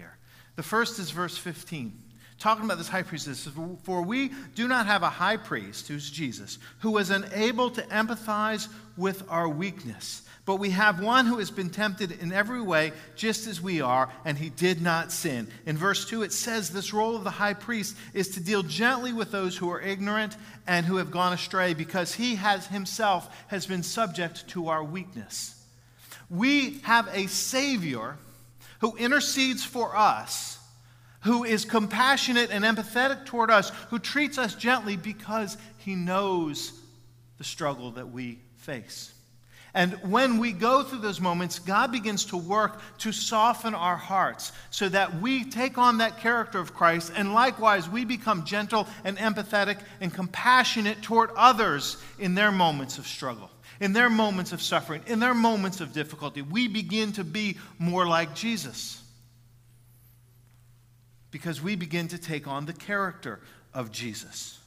The 0.56 0.62
first 0.62 0.98
is 0.98 1.10
verse 1.10 1.36
15, 1.36 1.92
talking 2.38 2.64
about 2.64 2.78
this 2.78 2.88
high 2.88 3.02
priest. 3.02 3.26
This 3.26 3.46
is, 3.46 3.52
For 3.82 4.02
we 4.02 4.30
do 4.54 4.68
not 4.68 4.86
have 4.86 5.02
a 5.02 5.10
high 5.10 5.36
priest, 5.36 5.88
who's 5.88 6.10
Jesus, 6.10 6.58
who 6.80 6.96
is 6.98 7.10
unable 7.10 7.70
to 7.70 7.82
empathize 7.82 8.68
with 8.96 9.24
our 9.28 9.48
weakness 9.48 10.22
but 10.46 10.56
we 10.56 10.70
have 10.70 11.02
one 11.02 11.24
who 11.24 11.38
has 11.38 11.50
been 11.50 11.70
tempted 11.70 12.20
in 12.20 12.30
every 12.30 12.60
way, 12.60 12.92
just 13.16 13.46
as 13.46 13.62
we 13.62 13.80
are, 13.80 14.10
and 14.26 14.36
he 14.36 14.50
did 14.50 14.82
not 14.82 15.10
sin. 15.10 15.48
In 15.64 15.78
verse 15.78 16.06
2, 16.06 16.22
it 16.22 16.32
says 16.32 16.68
this 16.68 16.92
role 16.92 17.16
of 17.16 17.24
the 17.24 17.30
high 17.30 17.54
priest 17.54 17.96
is 18.12 18.28
to 18.30 18.40
deal 18.40 18.62
gently 18.62 19.12
with 19.12 19.30
those 19.30 19.56
who 19.56 19.70
are 19.70 19.80
ignorant 19.80 20.36
and 20.66 20.84
who 20.84 20.96
have 20.96 21.10
gone 21.10 21.32
astray, 21.32 21.72
because 21.72 22.14
he 22.14 22.34
has 22.34 22.66
himself 22.66 23.34
has 23.48 23.66
been 23.66 23.82
subject 23.82 24.46
to 24.48 24.68
our 24.68 24.84
weakness. 24.84 25.58
We 26.28 26.80
have 26.80 27.08
a 27.12 27.26
Savior 27.26 28.18
who 28.80 28.96
intercedes 28.96 29.64
for 29.64 29.96
us, 29.96 30.58
who 31.20 31.44
is 31.44 31.64
compassionate 31.64 32.50
and 32.50 32.64
empathetic 32.64 33.24
toward 33.24 33.50
us, 33.50 33.70
who 33.90 33.98
treats 33.98 34.38
us 34.38 34.54
gently 34.54 34.96
because 34.96 35.56
he 35.78 35.94
knows 35.94 36.72
the 37.38 37.44
struggle 37.44 37.92
that 37.92 38.10
we 38.10 38.38
face. 38.58 39.14
And 39.76 39.94
when 40.08 40.38
we 40.38 40.52
go 40.52 40.84
through 40.84 41.00
those 41.00 41.20
moments, 41.20 41.58
God 41.58 41.90
begins 41.90 42.26
to 42.26 42.36
work 42.36 42.80
to 42.98 43.10
soften 43.10 43.74
our 43.74 43.96
hearts 43.96 44.52
so 44.70 44.88
that 44.88 45.20
we 45.20 45.44
take 45.44 45.78
on 45.78 45.98
that 45.98 46.20
character 46.20 46.60
of 46.60 46.74
Christ. 46.74 47.12
And 47.16 47.34
likewise, 47.34 47.88
we 47.88 48.04
become 48.04 48.44
gentle 48.44 48.86
and 49.02 49.18
empathetic 49.18 49.78
and 50.00 50.14
compassionate 50.14 51.02
toward 51.02 51.30
others 51.36 51.96
in 52.20 52.36
their 52.36 52.52
moments 52.52 52.98
of 52.98 53.06
struggle, 53.08 53.50
in 53.80 53.92
their 53.92 54.10
moments 54.10 54.52
of 54.52 54.62
suffering, 54.62 55.02
in 55.06 55.18
their 55.18 55.34
moments 55.34 55.80
of 55.80 55.92
difficulty. 55.92 56.42
We 56.42 56.68
begin 56.68 57.12
to 57.12 57.24
be 57.24 57.58
more 57.78 58.06
like 58.06 58.34
Jesus 58.34 59.02
because 61.30 61.60
we 61.60 61.74
begin 61.74 62.08
to 62.08 62.18
take 62.18 62.46
on 62.46 62.64
the 62.64 62.72
character 62.72 63.40
of 63.72 63.90
Jesus. 63.90 64.58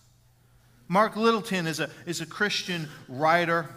Mark 0.90 1.16
Littleton 1.16 1.68
is 1.68 1.80
a, 1.80 1.90
is 2.06 2.22
a 2.22 2.26
Christian 2.26 2.90
writer 3.08 3.70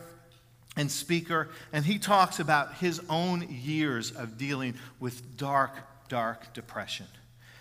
and 0.77 0.91
speaker, 0.91 1.49
and 1.73 1.85
he 1.85 1.99
talks 1.99 2.41
about 2.41 2.75
his 2.75 3.01
own 3.09 3.47
years 3.49 4.13
of 4.13 4.39
dealing 4.39 4.75
with 4.99 5.37
dark, 5.37 5.73
dark 6.09 6.53
depression. 6.53 7.07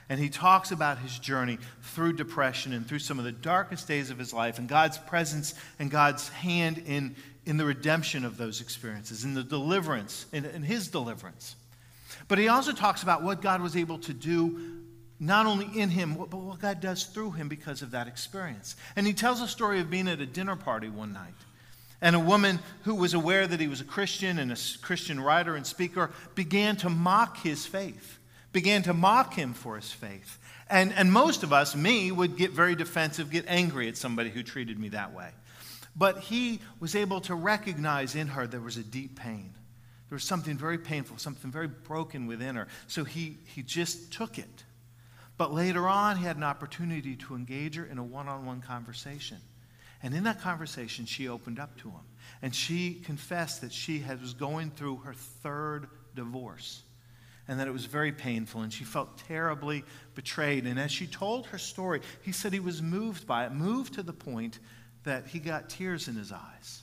And 0.10 0.20
he 0.20 0.30
talks 0.30 0.72
about 0.72 0.98
his 0.98 1.20
journey 1.20 1.60
through 1.84 2.14
depression 2.14 2.74
and 2.74 2.88
through 2.88 3.00
some 3.00 3.20
of 3.20 3.26
the 3.26 3.32
darkest 3.32 3.88
days 3.88 4.10
of 4.10 4.18
his 4.18 4.34
life 4.34 4.58
and 4.58 4.68
God's 4.68 4.98
presence 4.98 5.54
and 5.78 5.92
God's 5.92 6.28
hand 6.30 6.80
in, 6.88 7.16
in 7.50 7.58
the 7.58 7.66
redemption 7.66 8.24
of 8.26 8.38
those 8.38 8.62
experiences, 8.62 9.24
in 9.24 9.34
the 9.34 9.44
deliverance, 9.44 10.28
in, 10.32 10.46
in 10.46 10.62
his 10.62 10.88
deliverance. 10.88 11.56
But 12.28 12.38
he 12.38 12.48
also 12.48 12.74
talks 12.74 13.02
about 13.02 13.24
what 13.24 13.42
God 13.42 13.62
was 13.62 13.76
able 13.76 13.98
to 14.00 14.14
do 14.14 14.78
not 15.20 15.48
only 15.48 15.66
in 15.78 15.90
him, 15.90 16.14
but 16.14 16.34
what 16.34 16.60
God 16.60 16.80
does 16.80 17.06
through 17.06 17.32
him 17.32 17.50
because 17.50 17.82
of 17.82 17.92
that 17.92 18.08
experience. 18.08 18.76
And 18.96 19.06
he 19.06 19.14
tells 19.14 19.42
a 19.42 19.48
story 19.48 19.80
of 19.80 19.90
being 19.90 20.08
at 20.08 20.22
a 20.22 20.26
dinner 20.28 20.56
party 20.56 20.90
one 20.90 21.12
night. 21.12 21.34
And 22.02 22.16
a 22.16 22.20
woman 22.20 22.60
who 22.84 22.96
was 22.96 23.16
aware 23.16 23.46
that 23.46 23.60
he 23.60 23.68
was 23.68 23.82
a 23.82 23.86
Christian 23.86 24.38
and 24.38 24.52
a 24.52 24.58
Christian 24.82 25.20
writer 25.20 25.56
and 25.56 25.66
speaker 25.66 26.12
began 26.36 26.78
to 26.78 26.90
mock 26.90 27.38
his 27.40 27.66
faith, 27.66 28.20
began 28.54 28.84
to 28.84 28.94
mock 28.94 29.34
him 29.34 29.54
for 29.54 29.76
his 29.76 29.92
faith. 29.92 30.38
And, 30.70 30.94
and 30.94 31.12
most 31.12 31.42
of 31.42 31.52
us, 31.52 31.76
me, 31.76 32.12
would 32.12 32.38
get 32.38 32.52
very 32.52 32.76
defensive, 32.76 33.32
get 33.32 33.46
angry 33.48 33.90
at 33.90 33.98
somebody 33.98 34.30
who 34.30 34.44
treated 34.44 34.80
me 34.80 34.90
that 34.90 35.14
way. 35.14 35.32
But 35.96 36.20
he 36.20 36.60
was 36.80 36.96
able 36.96 37.22
to 37.22 37.36
recognize 37.36 38.16
in 38.16 38.28
her 38.28 38.48
there 38.48 38.60
was 38.60 38.78
a 38.78 38.84
deep 38.84 39.20
pain. 39.20 39.54
There 40.10 40.16
was 40.16 40.24
something 40.24 40.58
very 40.58 40.78
painful, 40.78 41.18
something 41.18 41.52
very 41.52 41.68
broken 41.68 42.26
within 42.26 42.56
her. 42.56 42.68
So 42.88 43.04
he, 43.04 43.38
he 43.46 43.62
just 43.62 44.12
took 44.12 44.38
it. 44.38 44.64
But 45.38 45.54
later 45.54 45.88
on, 45.88 46.18
he 46.18 46.26
had 46.26 46.36
an 46.36 46.44
opportunity 46.44 47.16
to 47.16 47.36
engage 47.36 47.76
her 47.76 47.86
in 47.86 47.98
a 47.98 48.04
one 48.04 48.28
on 48.28 48.46
one 48.46 48.62
conversation. 48.62 49.38
And 50.02 50.14
in 50.14 50.24
that 50.24 50.42
conversation, 50.42 51.06
she 51.06 51.28
opened 51.28 51.60
up 51.60 51.78
to 51.80 51.90
him. 51.90 52.02
And 52.42 52.56
she 52.56 52.96
confessed 53.06 53.62
that 53.62 53.72
she 53.72 54.00
had, 54.00 54.22
was 54.22 54.34
going 54.34 54.72
through 54.72 54.98
her 54.98 55.14
third 55.14 55.88
divorce 56.16 56.82
and 57.48 57.60
that 57.60 57.68
it 57.68 57.72
was 57.72 57.86
very 57.86 58.12
painful. 58.12 58.62
And 58.62 58.72
she 58.72 58.84
felt 58.84 59.18
terribly 59.28 59.84
betrayed. 60.16 60.66
And 60.66 60.80
as 60.80 60.92
she 60.92 61.08
told 61.08 61.48
her 61.48 61.58
story, 61.58 62.02
he 62.22 62.32
said 62.32 62.54
he 62.54 62.60
was 62.60 62.82
moved 62.82 63.26
by 63.26 63.46
it, 63.46 63.52
moved 63.52 63.96
to 63.96 64.04
the 64.04 64.14
point 64.14 64.60
that 65.04 65.28
he 65.28 65.40
got 65.40 65.70
tears 65.70 66.08
in 66.08 66.16
his 66.16 66.32
eyes. 66.32 66.82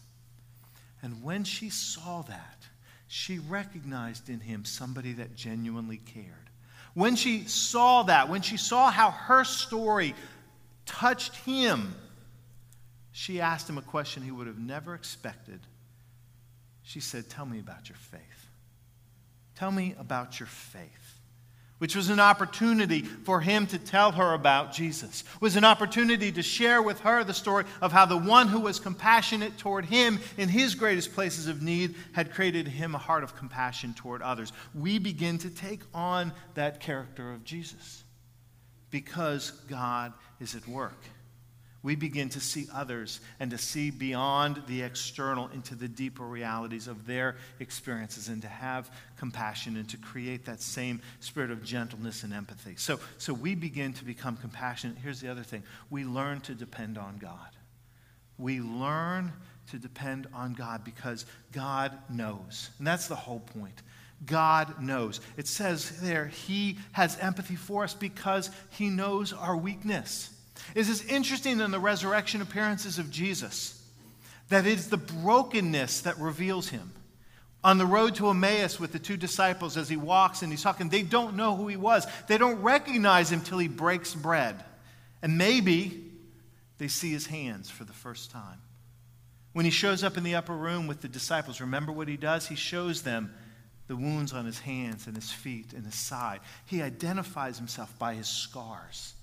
And 1.02 1.22
when 1.22 1.44
she 1.44 1.70
saw 1.70 2.22
that, 2.22 2.66
she 3.08 3.38
recognized 3.38 4.28
in 4.28 4.40
him 4.40 4.64
somebody 4.64 5.12
that 5.14 5.36
genuinely 5.36 5.98
cared. 5.98 6.50
When 6.94 7.14
she 7.14 7.44
saw 7.44 8.04
that, 8.04 8.28
when 8.28 8.42
she 8.42 8.56
saw 8.56 8.90
how 8.90 9.10
her 9.10 9.44
story 9.44 10.14
touched 10.86 11.36
him, 11.36 11.94
she 13.12 13.40
asked 13.40 13.68
him 13.68 13.78
a 13.78 13.82
question 13.82 14.22
he 14.22 14.30
would 14.30 14.46
have 14.46 14.58
never 14.58 14.94
expected. 14.94 15.60
She 16.82 17.00
said, 17.00 17.28
Tell 17.28 17.46
me 17.46 17.58
about 17.58 17.88
your 17.88 17.96
faith. 17.96 18.20
Tell 19.54 19.70
me 19.70 19.94
about 19.98 20.40
your 20.40 20.46
faith. 20.46 21.05
Which 21.78 21.94
was 21.94 22.08
an 22.08 22.20
opportunity 22.20 23.02
for 23.02 23.40
him 23.40 23.66
to 23.66 23.78
tell 23.78 24.12
her 24.12 24.32
about 24.32 24.72
Jesus. 24.72 25.24
It 25.34 25.40
was 25.42 25.56
an 25.56 25.64
opportunity 25.64 26.32
to 26.32 26.42
share 26.42 26.80
with 26.80 27.00
her 27.00 27.22
the 27.22 27.34
story 27.34 27.64
of 27.82 27.92
how 27.92 28.06
the 28.06 28.16
one 28.16 28.48
who 28.48 28.60
was 28.60 28.80
compassionate 28.80 29.58
toward 29.58 29.84
him 29.84 30.18
in 30.38 30.48
his 30.48 30.74
greatest 30.74 31.14
places 31.14 31.48
of 31.48 31.62
need 31.62 31.94
had 32.12 32.32
created 32.32 32.66
him 32.66 32.94
a 32.94 32.98
heart 32.98 33.24
of 33.24 33.36
compassion 33.36 33.92
toward 33.92 34.22
others. 34.22 34.52
We 34.74 34.98
begin 34.98 35.36
to 35.38 35.50
take 35.50 35.82
on 35.92 36.32
that 36.54 36.80
character 36.80 37.32
of 37.32 37.44
Jesus 37.44 38.04
because 38.90 39.50
God 39.68 40.14
is 40.40 40.54
at 40.54 40.66
work 40.66 40.96
we 41.82 41.94
begin 41.94 42.28
to 42.30 42.40
see 42.40 42.66
others 42.74 43.20
and 43.38 43.50
to 43.50 43.58
see 43.58 43.90
beyond 43.90 44.62
the 44.66 44.82
external 44.82 45.48
into 45.48 45.74
the 45.74 45.88
deeper 45.88 46.24
realities 46.24 46.88
of 46.88 47.06
their 47.06 47.36
experiences 47.60 48.28
and 48.28 48.42
to 48.42 48.48
have 48.48 48.90
compassion 49.18 49.76
and 49.76 49.88
to 49.88 49.96
create 49.96 50.44
that 50.46 50.60
same 50.60 51.00
spirit 51.20 51.50
of 51.50 51.62
gentleness 51.62 52.22
and 52.22 52.32
empathy. 52.32 52.74
So, 52.76 52.98
so 53.18 53.32
we 53.32 53.54
begin 53.54 53.92
to 53.94 54.04
become 54.04 54.36
compassionate. 54.36 54.96
Here's 55.02 55.20
the 55.20 55.30
other 55.30 55.42
thing 55.42 55.62
we 55.90 56.04
learn 56.04 56.40
to 56.42 56.54
depend 56.54 56.98
on 56.98 57.18
God. 57.18 57.50
We 58.38 58.60
learn 58.60 59.32
to 59.70 59.78
depend 59.78 60.26
on 60.34 60.54
God 60.54 60.84
because 60.84 61.24
God 61.52 61.92
knows. 62.08 62.70
And 62.78 62.86
that's 62.86 63.08
the 63.08 63.16
whole 63.16 63.40
point. 63.40 63.82
God 64.24 64.80
knows. 64.82 65.20
It 65.36 65.46
says 65.46 66.00
there, 66.00 66.26
He 66.26 66.78
has 66.92 67.18
empathy 67.18 67.56
for 67.56 67.84
us 67.84 67.94
because 67.94 68.50
He 68.70 68.88
knows 68.88 69.32
our 69.32 69.56
weakness 69.56 70.30
is 70.74 70.88
as 70.88 71.04
interesting 71.06 71.60
in 71.60 71.70
the 71.70 71.80
resurrection 71.80 72.42
appearances 72.42 72.98
of 72.98 73.10
Jesus 73.10 73.82
that 74.48 74.66
it's 74.66 74.86
the 74.86 74.96
brokenness 74.96 76.02
that 76.02 76.18
reveals 76.18 76.68
him. 76.68 76.92
On 77.64 77.78
the 77.78 77.86
road 77.86 78.14
to 78.16 78.28
Emmaus 78.28 78.78
with 78.78 78.92
the 78.92 78.98
two 78.98 79.16
disciples, 79.16 79.76
as 79.76 79.88
he 79.88 79.96
walks 79.96 80.42
and 80.42 80.52
he's 80.52 80.62
talking, 80.62 80.88
they 80.88 81.02
don't 81.02 81.36
know 81.36 81.56
who 81.56 81.66
he 81.66 81.76
was. 81.76 82.06
They 82.28 82.38
don't 82.38 82.62
recognize 82.62 83.32
him 83.32 83.40
till 83.40 83.58
he 83.58 83.66
breaks 83.66 84.14
bread. 84.14 84.62
And 85.20 85.36
maybe 85.36 86.04
they 86.78 86.86
see 86.86 87.10
his 87.10 87.26
hands 87.26 87.68
for 87.68 87.82
the 87.82 87.92
first 87.92 88.30
time. 88.30 88.60
When 89.52 89.64
he 89.64 89.70
shows 89.70 90.04
up 90.04 90.16
in 90.16 90.22
the 90.22 90.36
upper 90.36 90.54
room 90.54 90.86
with 90.86 91.00
the 91.00 91.08
disciples, 91.08 91.60
remember 91.60 91.90
what 91.90 92.08
he 92.08 92.16
does? 92.16 92.46
He 92.46 92.54
shows 92.54 93.02
them 93.02 93.34
the 93.88 93.96
wounds 93.96 94.32
on 94.32 94.44
his 94.44 94.60
hands 94.60 95.06
and 95.06 95.16
his 95.16 95.32
feet 95.32 95.72
and 95.72 95.84
his 95.84 95.94
side. 95.94 96.40
He 96.66 96.82
identifies 96.82 97.56
himself 97.56 97.98
by 97.98 98.14
his 98.14 98.28
scars 98.28 99.14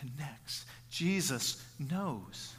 connects. 0.00 0.64
Jesus 0.90 1.62
knows. 1.78 2.54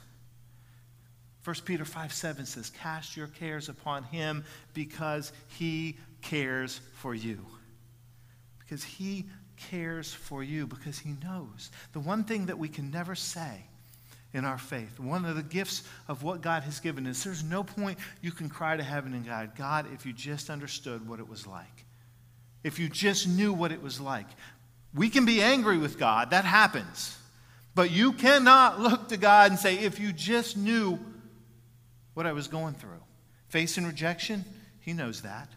1 1.44 1.56
Peter 1.66 1.86
5 1.86 2.14
7 2.14 2.46
says, 2.46 2.70
Cast 2.70 3.18
your 3.18 3.28
cares 3.28 3.70
upon 3.70 4.04
him 4.04 4.44
because 4.74 5.32
he 5.48 5.98
cares 6.22 6.80
for 6.94 7.14
you. 7.16 7.46
because 8.60 8.84
He 8.84 9.26
cares 9.58 10.14
for 10.14 10.44
you, 10.44 10.68
because 10.68 11.00
He 11.00 11.16
knows. 11.24 11.72
The 11.94 12.00
one 12.00 12.24
thing 12.24 12.46
that 12.48 12.58
we 12.58 12.70
can 12.70 12.92
never 12.92 13.16
say 13.16 13.64
in 14.34 14.46
our 14.46 14.58
faith, 14.58 15.00
one 15.00 15.26
of 15.26 15.36
the 15.36 15.44
gifts 15.44 15.84
of 16.08 16.24
what 16.24 16.42
God 16.42 16.64
has 16.64 16.80
given 16.80 17.08
us, 17.08 17.24
there's 17.24 17.44
no 17.44 17.64
point 17.64 17.98
you 18.22 18.32
can 18.32 18.48
cry 18.48 18.78
to 18.78 18.84
heaven 18.84 19.14
and 19.14 19.26
God, 19.26 19.52
God, 19.58 19.88
if 19.94 20.06
you 20.06 20.14
just 20.14 20.50
understood 20.50 21.08
what 21.08 21.20
it 21.20 21.28
was 21.28 21.48
like, 21.48 21.86
if 22.64 22.78
you 22.80 22.90
just 22.90 23.28
knew 23.28 23.54
what 23.54 23.72
it 23.72 23.82
was 23.82 24.00
like. 24.00 24.28
We 24.94 25.10
can 25.10 25.26
be 25.26 25.42
angry 25.42 25.78
with 25.78 26.00
God, 26.00 26.32
that 26.32 26.46
happens. 26.46 27.16
But 27.76 27.92
you 27.92 28.14
cannot 28.14 28.80
look 28.80 29.10
to 29.10 29.18
God 29.18 29.52
and 29.52 29.60
say, 29.60 29.76
if 29.76 30.00
you 30.00 30.12
just 30.12 30.58
knew 30.58 31.00
what 32.14 32.26
I 32.26 32.34
was 32.34 32.48
going 32.48 32.74
through. 32.74 33.02
Facing 33.48 33.86
rejection, 33.86 34.44
He 34.82 34.94
knows 34.94 35.22
that. 35.22 35.50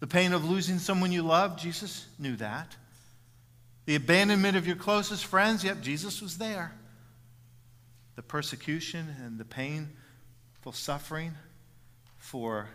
The 0.00 0.06
pain 0.06 0.32
of 0.32 0.48
losing 0.48 0.78
someone 0.78 1.12
you 1.12 1.22
love, 1.22 1.58
Jesus 1.58 2.06
knew 2.18 2.36
that. 2.36 2.76
The 3.86 3.96
abandonment 3.96 4.56
of 4.56 4.66
your 4.66 4.76
closest 4.76 5.24
friends, 5.24 5.64
yep, 5.64 5.80
Jesus 5.80 6.22
was 6.22 6.38
there. 6.38 6.72
The 8.16 8.22
persecution 8.22 9.14
and 9.24 9.38
the 9.38 9.44
painful 9.44 10.72
suffering 10.72 11.32
for 12.16 12.68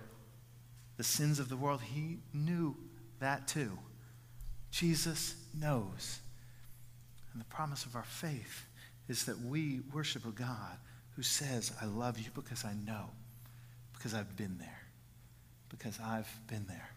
the 0.97 1.03
sins 1.03 1.39
of 1.39 1.49
the 1.49 1.57
world, 1.57 1.81
he 1.81 2.19
knew 2.33 2.75
that 3.19 3.47
too. 3.47 3.77
Jesus 4.73 5.35
knows. 5.53 6.19
And 7.31 7.39
the 7.39 7.45
promise 7.45 7.85
of 7.85 7.95
our 7.95 8.03
faith 8.03 8.65
is 9.07 9.25
that 9.25 9.39
we 9.39 9.81
worship 9.93 10.25
a 10.25 10.31
God 10.31 10.77
who 11.15 11.21
says, 11.21 11.71
I 11.79 11.85
love 11.85 12.17
you 12.17 12.31
because 12.33 12.65
I 12.65 12.73
know, 12.73 13.11
because 13.93 14.15
I've 14.15 14.35
been 14.35 14.57
there, 14.57 14.81
because 15.69 15.99
I've 16.03 16.27
been 16.47 16.65
there. 16.67 16.89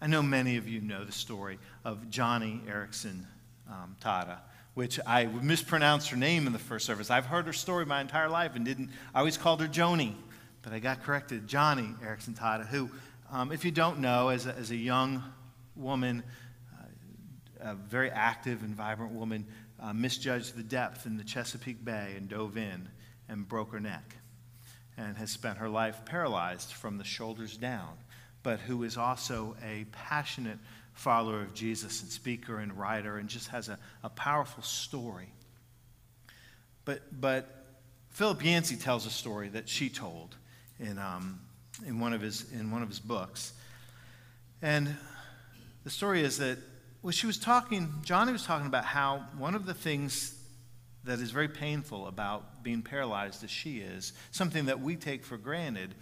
I 0.00 0.08
know 0.08 0.20
many 0.20 0.56
of 0.56 0.66
you 0.66 0.80
know 0.80 1.04
the 1.04 1.12
story 1.12 1.60
of 1.84 2.06
Joni 2.10 2.60
Eareckson 2.66 3.24
um, 3.70 3.94
Tada, 4.02 4.38
which 4.74 4.98
I 5.06 5.26
mispronounced 5.26 6.08
her 6.08 6.16
name 6.16 6.48
in 6.48 6.52
the 6.52 6.58
first 6.58 6.86
service. 6.86 7.08
I've 7.08 7.26
heard 7.26 7.46
her 7.46 7.52
story 7.52 7.86
my 7.86 8.00
entire 8.00 8.28
life 8.28 8.56
and 8.56 8.64
didn't, 8.64 8.90
I 9.14 9.20
always 9.20 9.36
called 9.36 9.60
her 9.60 9.68
Joni, 9.68 10.14
but 10.62 10.72
I 10.72 10.80
got 10.80 11.04
corrected. 11.04 11.46
Joni 11.46 11.96
Eareckson 12.00 12.36
Tada, 12.36 12.66
who, 12.66 12.90
um, 13.30 13.52
if 13.52 13.64
you 13.64 13.70
don't 13.70 14.00
know, 14.00 14.30
as 14.30 14.46
a, 14.46 14.56
as 14.56 14.72
a 14.72 14.76
young 14.76 15.22
woman, 15.76 16.22
uh, 16.78 17.70
a 17.72 17.74
very 17.74 18.10
active 18.10 18.62
and 18.62 18.74
vibrant 18.74 19.12
woman, 19.12 19.46
uh, 19.80 19.92
misjudged 19.92 20.56
the 20.56 20.62
depth 20.62 21.06
in 21.06 21.16
the 21.16 21.24
Chesapeake 21.24 21.84
Bay 21.84 22.14
and 22.16 22.28
dove 22.28 22.56
in 22.56 22.88
and 23.28 23.48
broke 23.48 23.72
her 23.72 23.80
neck 23.80 24.16
and 24.96 25.16
has 25.16 25.30
spent 25.30 25.58
her 25.58 25.68
life 25.68 26.04
paralyzed 26.04 26.72
from 26.72 26.98
the 26.98 27.04
shoulders 27.04 27.56
down 27.56 27.96
but 28.42 28.60
who 28.60 28.82
is 28.82 28.96
also 28.96 29.56
a 29.64 29.84
passionate 29.92 30.58
follower 30.94 31.40
of 31.40 31.54
Jesus 31.54 32.02
and 32.02 32.10
speaker 32.10 32.58
and 32.58 32.78
writer 32.78 33.18
and 33.18 33.28
just 33.28 33.48
has 33.48 33.68
a, 33.68 33.78
a 34.02 34.10
powerful 34.10 34.62
story. 34.62 35.28
But, 36.84 37.02
but 37.20 37.64
Philip 38.10 38.44
Yancey 38.44 38.76
tells 38.76 39.06
a 39.06 39.10
story 39.10 39.48
that 39.50 39.68
she 39.68 39.88
told 39.88 40.36
in, 40.78 40.98
um, 40.98 41.40
in, 41.86 42.00
one 42.00 42.12
of 42.12 42.20
his, 42.20 42.50
in 42.52 42.70
one 42.70 42.82
of 42.82 42.88
his 42.88 43.00
books. 43.00 43.52
And 44.60 44.94
the 45.84 45.90
story 45.90 46.22
is 46.22 46.38
that 46.38 46.58
when 47.00 47.12
she 47.12 47.26
was 47.26 47.38
talking, 47.38 47.92
Joni 48.04 48.32
was 48.32 48.44
talking 48.44 48.66
about 48.66 48.84
how 48.84 49.26
one 49.36 49.54
of 49.54 49.66
the 49.66 49.74
things 49.74 50.38
that 51.04 51.18
is 51.18 51.32
very 51.32 51.48
painful 51.48 52.06
about 52.06 52.62
being 52.62 52.82
paralyzed 52.82 53.42
as 53.42 53.50
she 53.50 53.78
is, 53.78 54.12
something 54.30 54.66
that 54.66 54.80
we 54.80 54.94
take 54.94 55.24
for 55.24 55.36
granted, 55.36 55.94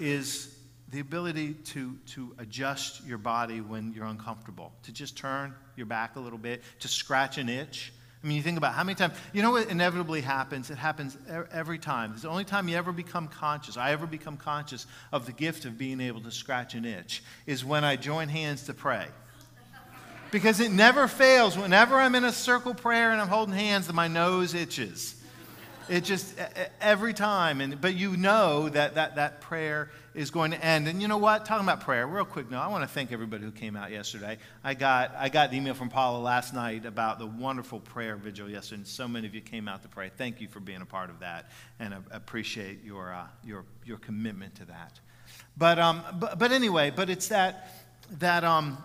is 0.00 0.56
the 0.88 0.98
ability 0.98 1.54
to, 1.54 1.96
to 2.06 2.34
adjust 2.38 3.06
your 3.06 3.18
body 3.18 3.60
when 3.60 3.92
you're 3.92 4.06
uncomfortable, 4.06 4.72
to 4.82 4.92
just 4.92 5.16
turn 5.16 5.54
your 5.76 5.86
back 5.86 6.16
a 6.16 6.20
little 6.20 6.38
bit, 6.38 6.62
to 6.80 6.88
scratch 6.88 7.38
an 7.38 7.48
itch. 7.48 7.92
I 8.22 8.26
mean, 8.26 8.36
you 8.36 8.42
think 8.42 8.58
about 8.58 8.74
how 8.74 8.84
many 8.84 8.96
times, 8.96 9.14
you 9.32 9.40
know 9.40 9.52
what 9.52 9.68
inevitably 9.68 10.20
happens? 10.20 10.70
It 10.70 10.76
happens 10.76 11.16
every 11.52 11.78
time. 11.78 12.12
It's 12.12 12.22
the 12.22 12.28
only 12.28 12.44
time 12.44 12.68
you 12.68 12.76
ever 12.76 12.92
become 12.92 13.28
conscious, 13.28 13.78
I 13.78 13.92
ever 13.92 14.06
become 14.06 14.36
conscious 14.36 14.86
of 15.10 15.24
the 15.24 15.32
gift 15.32 15.64
of 15.64 15.78
being 15.78 16.00
able 16.02 16.20
to 16.22 16.30
scratch 16.30 16.74
an 16.74 16.84
itch, 16.84 17.22
is 17.46 17.64
when 17.64 17.82
I 17.82 17.96
join 17.96 18.28
hands 18.28 18.64
to 18.64 18.74
pray. 18.74 19.06
Because 20.30 20.60
it 20.60 20.70
never 20.70 21.08
fails. 21.08 21.56
Whenever 21.58 21.96
I'm 21.96 22.14
in 22.14 22.24
a 22.24 22.32
circle 22.32 22.74
prayer 22.74 23.10
and 23.10 23.20
I'm 23.20 23.28
holding 23.28 23.54
hands, 23.54 23.92
my 23.92 24.06
nose 24.06 24.54
itches. 24.54 25.19
It 25.90 26.04
just, 26.04 26.36
every 26.80 27.12
time. 27.12 27.60
And, 27.60 27.80
but 27.80 27.94
you 27.96 28.16
know 28.16 28.68
that, 28.68 28.94
that 28.94 29.16
that 29.16 29.40
prayer 29.40 29.90
is 30.14 30.30
going 30.30 30.52
to 30.52 30.64
end. 30.64 30.86
And 30.86 31.02
you 31.02 31.08
know 31.08 31.18
what? 31.18 31.44
Talking 31.44 31.66
about 31.66 31.80
prayer, 31.80 32.06
real 32.06 32.24
quick 32.24 32.48
No, 32.48 32.60
I 32.60 32.68
want 32.68 32.84
to 32.84 32.88
thank 32.88 33.10
everybody 33.10 33.42
who 33.42 33.50
came 33.50 33.74
out 33.74 33.90
yesterday. 33.90 34.38
I 34.62 34.74
got, 34.74 35.12
I 35.18 35.28
got 35.28 35.50
the 35.50 35.56
email 35.56 35.74
from 35.74 35.88
Paula 35.88 36.20
last 36.20 36.54
night 36.54 36.86
about 36.86 37.18
the 37.18 37.26
wonderful 37.26 37.80
prayer 37.80 38.14
vigil 38.14 38.48
yesterday, 38.48 38.76
and 38.76 38.86
so 38.86 39.08
many 39.08 39.26
of 39.26 39.34
you 39.34 39.40
came 39.40 39.66
out 39.66 39.82
to 39.82 39.88
pray. 39.88 40.12
Thank 40.16 40.40
you 40.40 40.46
for 40.46 40.60
being 40.60 40.80
a 40.80 40.86
part 40.86 41.10
of 41.10 41.18
that, 41.20 41.50
and 41.80 41.92
I 41.92 41.98
appreciate 42.12 42.84
your, 42.84 43.12
uh, 43.12 43.26
your, 43.44 43.64
your 43.84 43.98
commitment 43.98 44.54
to 44.56 44.66
that. 44.66 45.00
But, 45.56 45.80
um, 45.80 46.02
but, 46.20 46.38
but 46.38 46.52
anyway, 46.52 46.92
but 46.94 47.10
it's 47.10 47.26
that, 47.28 47.68
that, 48.20 48.44
um, 48.44 48.78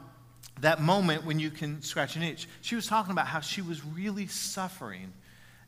that 0.61 0.81
moment 0.81 1.23
when 1.23 1.37
you 1.37 1.51
can 1.51 1.83
scratch 1.83 2.15
an 2.15 2.23
itch. 2.23 2.47
She 2.61 2.75
was 2.75 2.87
talking 2.87 3.11
about 3.11 3.27
how 3.27 3.41
she 3.41 3.61
was 3.61 3.85
really 3.85 4.25
suffering 4.25 5.13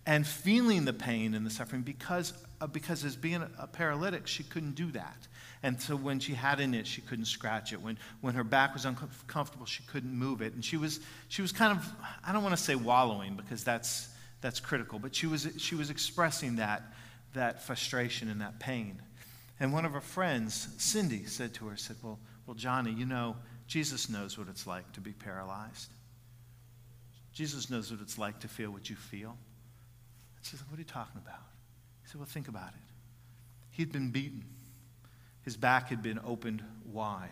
and 0.07 0.25
feeling 0.25 0.85
the 0.85 0.93
pain 0.93 1.33
and 1.33 1.45
the 1.45 1.49
suffering 1.49 1.81
because, 1.81 2.33
uh, 2.61 2.65
because 2.65 3.03
as 3.03 3.17
being 3.17 3.43
a, 3.59 3.67
paralytic, 3.67 4.25
she 4.25 4.41
couldn't 4.41 4.73
do 4.73 4.89
that. 4.93 5.27
And 5.63 5.79
so 5.81 5.97
when 5.97 6.21
she 6.21 6.33
had 6.33 6.61
an 6.61 6.73
itch, 6.73 6.87
she 6.87 7.01
couldn't 7.01 7.25
scratch 7.25 7.73
it. 7.73 7.81
When, 7.81 7.97
when 8.21 8.33
her 8.35 8.45
back 8.45 8.73
was 8.73 8.85
uncomfortable, 8.85 9.65
she 9.65 9.83
couldn't 9.83 10.13
move 10.13 10.41
it. 10.41 10.53
And 10.53 10.63
she 10.63 10.77
was, 10.77 11.01
she 11.27 11.41
was 11.41 11.51
kind 11.51 11.77
of, 11.77 11.85
I 12.25 12.31
don't 12.31 12.41
want 12.41 12.55
to 12.55 12.63
say 12.63 12.73
wallowing 12.73 13.35
because 13.35 13.65
that's, 13.65 14.07
that's 14.39 14.61
critical, 14.61 14.97
but 14.97 15.13
she 15.13 15.27
was, 15.27 15.45
she 15.57 15.75
was 15.75 15.89
expressing 15.89 16.55
that, 16.55 16.83
that 17.33 17.63
frustration 17.63 18.29
and 18.29 18.39
that 18.39 18.59
pain. 18.59 19.01
And 19.59 19.73
one 19.73 19.83
of 19.83 19.91
her 19.91 20.01
friends, 20.01 20.69
Cindy, 20.77 21.25
said 21.25 21.53
to 21.55 21.67
her, 21.67 21.75
said, 21.75 21.97
well, 22.01 22.17
well, 22.45 22.55
Joni, 22.55 22.97
you 22.97 23.05
know, 23.05 23.35
Jesus 23.67 24.09
knows 24.09 24.37
what 24.37 24.47
it's 24.47 24.65
like 24.65 24.89
to 24.93 25.01
be 25.01 25.11
paralyzed. 25.11 25.91
Jesus 27.33 27.69
knows 27.69 27.91
what 27.91 27.99
it's 27.99 28.17
like 28.17 28.39
to 28.39 28.47
feel 28.47 28.71
what 28.71 28.89
you 28.89 28.95
feel. 28.95 29.37
She 30.49 30.55
said, 30.55 30.67
What 30.69 30.77
are 30.77 30.81
you 30.81 30.85
talking 30.85 31.21
about? 31.23 31.41
He 32.03 32.09
said, 32.09 32.19
Well, 32.19 32.25
think 32.25 32.47
about 32.47 32.69
it. 32.69 32.93
He'd 33.71 33.91
been 33.91 34.11
beaten. 34.11 34.45
His 35.41 35.57
back 35.57 35.89
had 35.89 36.01
been 36.01 36.19
opened 36.25 36.63
wide. 36.85 37.29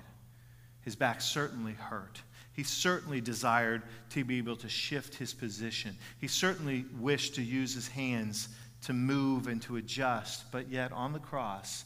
His 0.82 0.96
back 0.96 1.22
certainly 1.22 1.74
hurt. 1.74 2.22
He 2.54 2.64
certainly 2.64 3.22
desired 3.22 3.84
to 4.12 4.24
be 4.24 4.38
able 4.38 4.56
to 4.58 4.70
shift 4.70 5.16
his 5.16 5.34
position. 5.34 5.98
He 6.20 6.28
certainly 6.28 6.86
wished 7.00 7.36
to 7.36 7.42
use 7.42 7.74
his 7.74 7.88
hands 7.88 8.50
to 8.84 8.94
move 8.94 9.48
and 9.48 9.62
to 9.64 9.78
adjust, 9.78 10.52
but 10.52 10.70
yet 10.70 10.92
on 10.92 11.12
the 11.12 11.20
cross, 11.20 11.86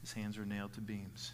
his 0.00 0.12
hands 0.12 0.36
were 0.36 0.44
nailed 0.44 0.72
to 0.74 0.80
beams. 0.80 1.32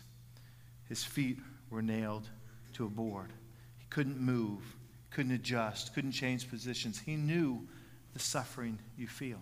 His 0.88 1.02
feet 1.02 1.38
were 1.70 1.82
nailed 1.82 2.28
to 2.74 2.86
a 2.86 2.90
board. 2.90 3.32
He 3.78 3.86
couldn't 3.88 4.20
move, 4.20 4.62
couldn't 5.10 5.32
adjust, 5.32 5.94
couldn't 5.94 6.12
change 6.12 6.48
positions. 6.50 6.98
He 6.98 7.16
knew 7.16 7.66
the 8.12 8.18
suffering 8.18 8.78
you 8.96 9.06
feel. 9.06 9.40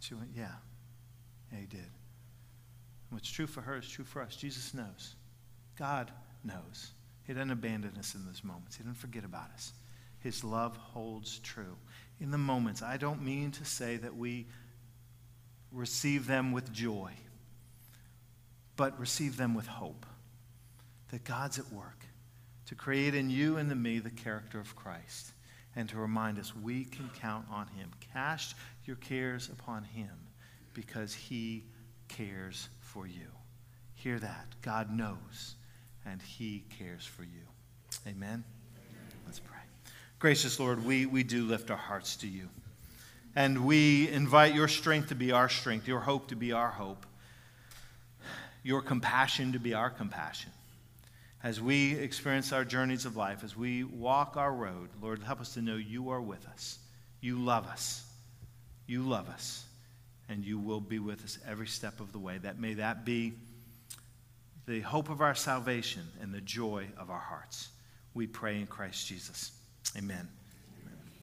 She 0.00 0.14
went, 0.14 0.30
Yeah, 0.34 0.48
yeah, 1.52 1.58
he 1.60 1.66
did. 1.66 1.90
What's 3.10 3.30
true 3.30 3.46
for 3.46 3.60
her 3.60 3.76
is 3.78 3.88
true 3.88 4.04
for 4.04 4.22
us. 4.22 4.34
Jesus 4.34 4.74
knows. 4.74 5.14
God 5.78 6.10
knows. 6.42 6.90
He 7.26 7.32
doesn't 7.32 7.50
abandon 7.50 7.96
us 7.98 8.14
in 8.14 8.26
those 8.26 8.42
moments, 8.44 8.76
He 8.76 8.82
doesn't 8.82 8.98
forget 8.98 9.24
about 9.24 9.50
us. 9.54 9.72
His 10.18 10.42
love 10.42 10.76
holds 10.76 11.38
true. 11.40 11.76
In 12.18 12.30
the 12.30 12.38
moments, 12.38 12.80
I 12.80 12.96
don't 12.96 13.22
mean 13.22 13.50
to 13.52 13.64
say 13.64 13.96
that 13.98 14.16
we 14.16 14.46
receive 15.70 16.26
them 16.26 16.52
with 16.52 16.72
joy, 16.72 17.12
but 18.76 18.98
receive 18.98 19.36
them 19.36 19.54
with 19.54 19.66
hope 19.66 20.06
that 21.10 21.24
God's 21.24 21.58
at 21.58 21.70
work 21.72 22.06
to 22.66 22.74
create 22.74 23.14
in 23.14 23.28
you 23.28 23.58
and 23.58 23.70
in 23.70 23.82
me 23.82 23.98
the 23.98 24.10
character 24.10 24.58
of 24.58 24.74
Christ 24.74 25.33
and 25.76 25.88
to 25.88 25.96
remind 25.98 26.38
us 26.38 26.54
we 26.54 26.84
can 26.84 27.10
count 27.20 27.46
on 27.50 27.66
Him. 27.68 27.90
Cast 28.12 28.54
your 28.84 28.96
cares 28.96 29.48
upon 29.48 29.84
Him 29.84 30.10
because 30.72 31.14
He 31.14 31.64
cares 32.08 32.68
for 32.80 33.06
you. 33.06 33.26
Hear 33.94 34.18
that. 34.18 34.46
God 34.62 34.90
knows, 34.90 35.54
and 36.04 36.20
He 36.20 36.64
cares 36.78 37.04
for 37.04 37.22
you. 37.22 37.42
Amen? 38.06 38.44
Let's 39.26 39.40
pray. 39.40 39.58
Gracious 40.18 40.60
Lord, 40.60 40.84
we, 40.84 41.06
we 41.06 41.22
do 41.22 41.44
lift 41.44 41.70
our 41.70 41.76
hearts 41.76 42.16
to 42.16 42.28
you. 42.28 42.48
And 43.36 43.64
we 43.64 44.08
invite 44.10 44.54
your 44.54 44.68
strength 44.68 45.08
to 45.08 45.14
be 45.14 45.32
our 45.32 45.48
strength, 45.48 45.88
your 45.88 46.00
hope 46.00 46.28
to 46.28 46.36
be 46.36 46.52
our 46.52 46.70
hope, 46.70 47.04
your 48.62 48.80
compassion 48.80 49.52
to 49.52 49.58
be 49.58 49.74
our 49.74 49.90
compassion. 49.90 50.52
As 51.44 51.60
we 51.60 51.92
experience 51.92 52.52
our 52.52 52.64
journeys 52.64 53.04
of 53.04 53.18
life, 53.18 53.44
as 53.44 53.54
we 53.54 53.84
walk 53.84 54.38
our 54.38 54.50
road, 54.52 54.88
Lord, 55.02 55.22
help 55.22 55.42
us 55.42 55.52
to 55.54 55.62
know 55.62 55.76
you 55.76 56.08
are 56.08 56.22
with 56.22 56.48
us. 56.48 56.78
You 57.20 57.38
love 57.38 57.66
us. 57.66 58.02
You 58.86 59.02
love 59.02 59.28
us 59.28 59.66
and 60.30 60.42
you 60.42 60.58
will 60.58 60.80
be 60.80 60.98
with 60.98 61.22
us 61.22 61.38
every 61.46 61.66
step 61.66 62.00
of 62.00 62.12
the 62.12 62.18
way. 62.18 62.38
That 62.38 62.58
may 62.58 62.72
that 62.74 63.04
be 63.04 63.34
the 64.66 64.80
hope 64.80 65.10
of 65.10 65.20
our 65.20 65.34
salvation 65.34 66.02
and 66.22 66.32
the 66.32 66.40
joy 66.40 66.86
of 66.96 67.10
our 67.10 67.20
hearts. 67.20 67.68
We 68.14 68.26
pray 68.26 68.58
in 68.58 68.66
Christ 68.66 69.06
Jesus. 69.06 69.52
Amen. 69.98 70.26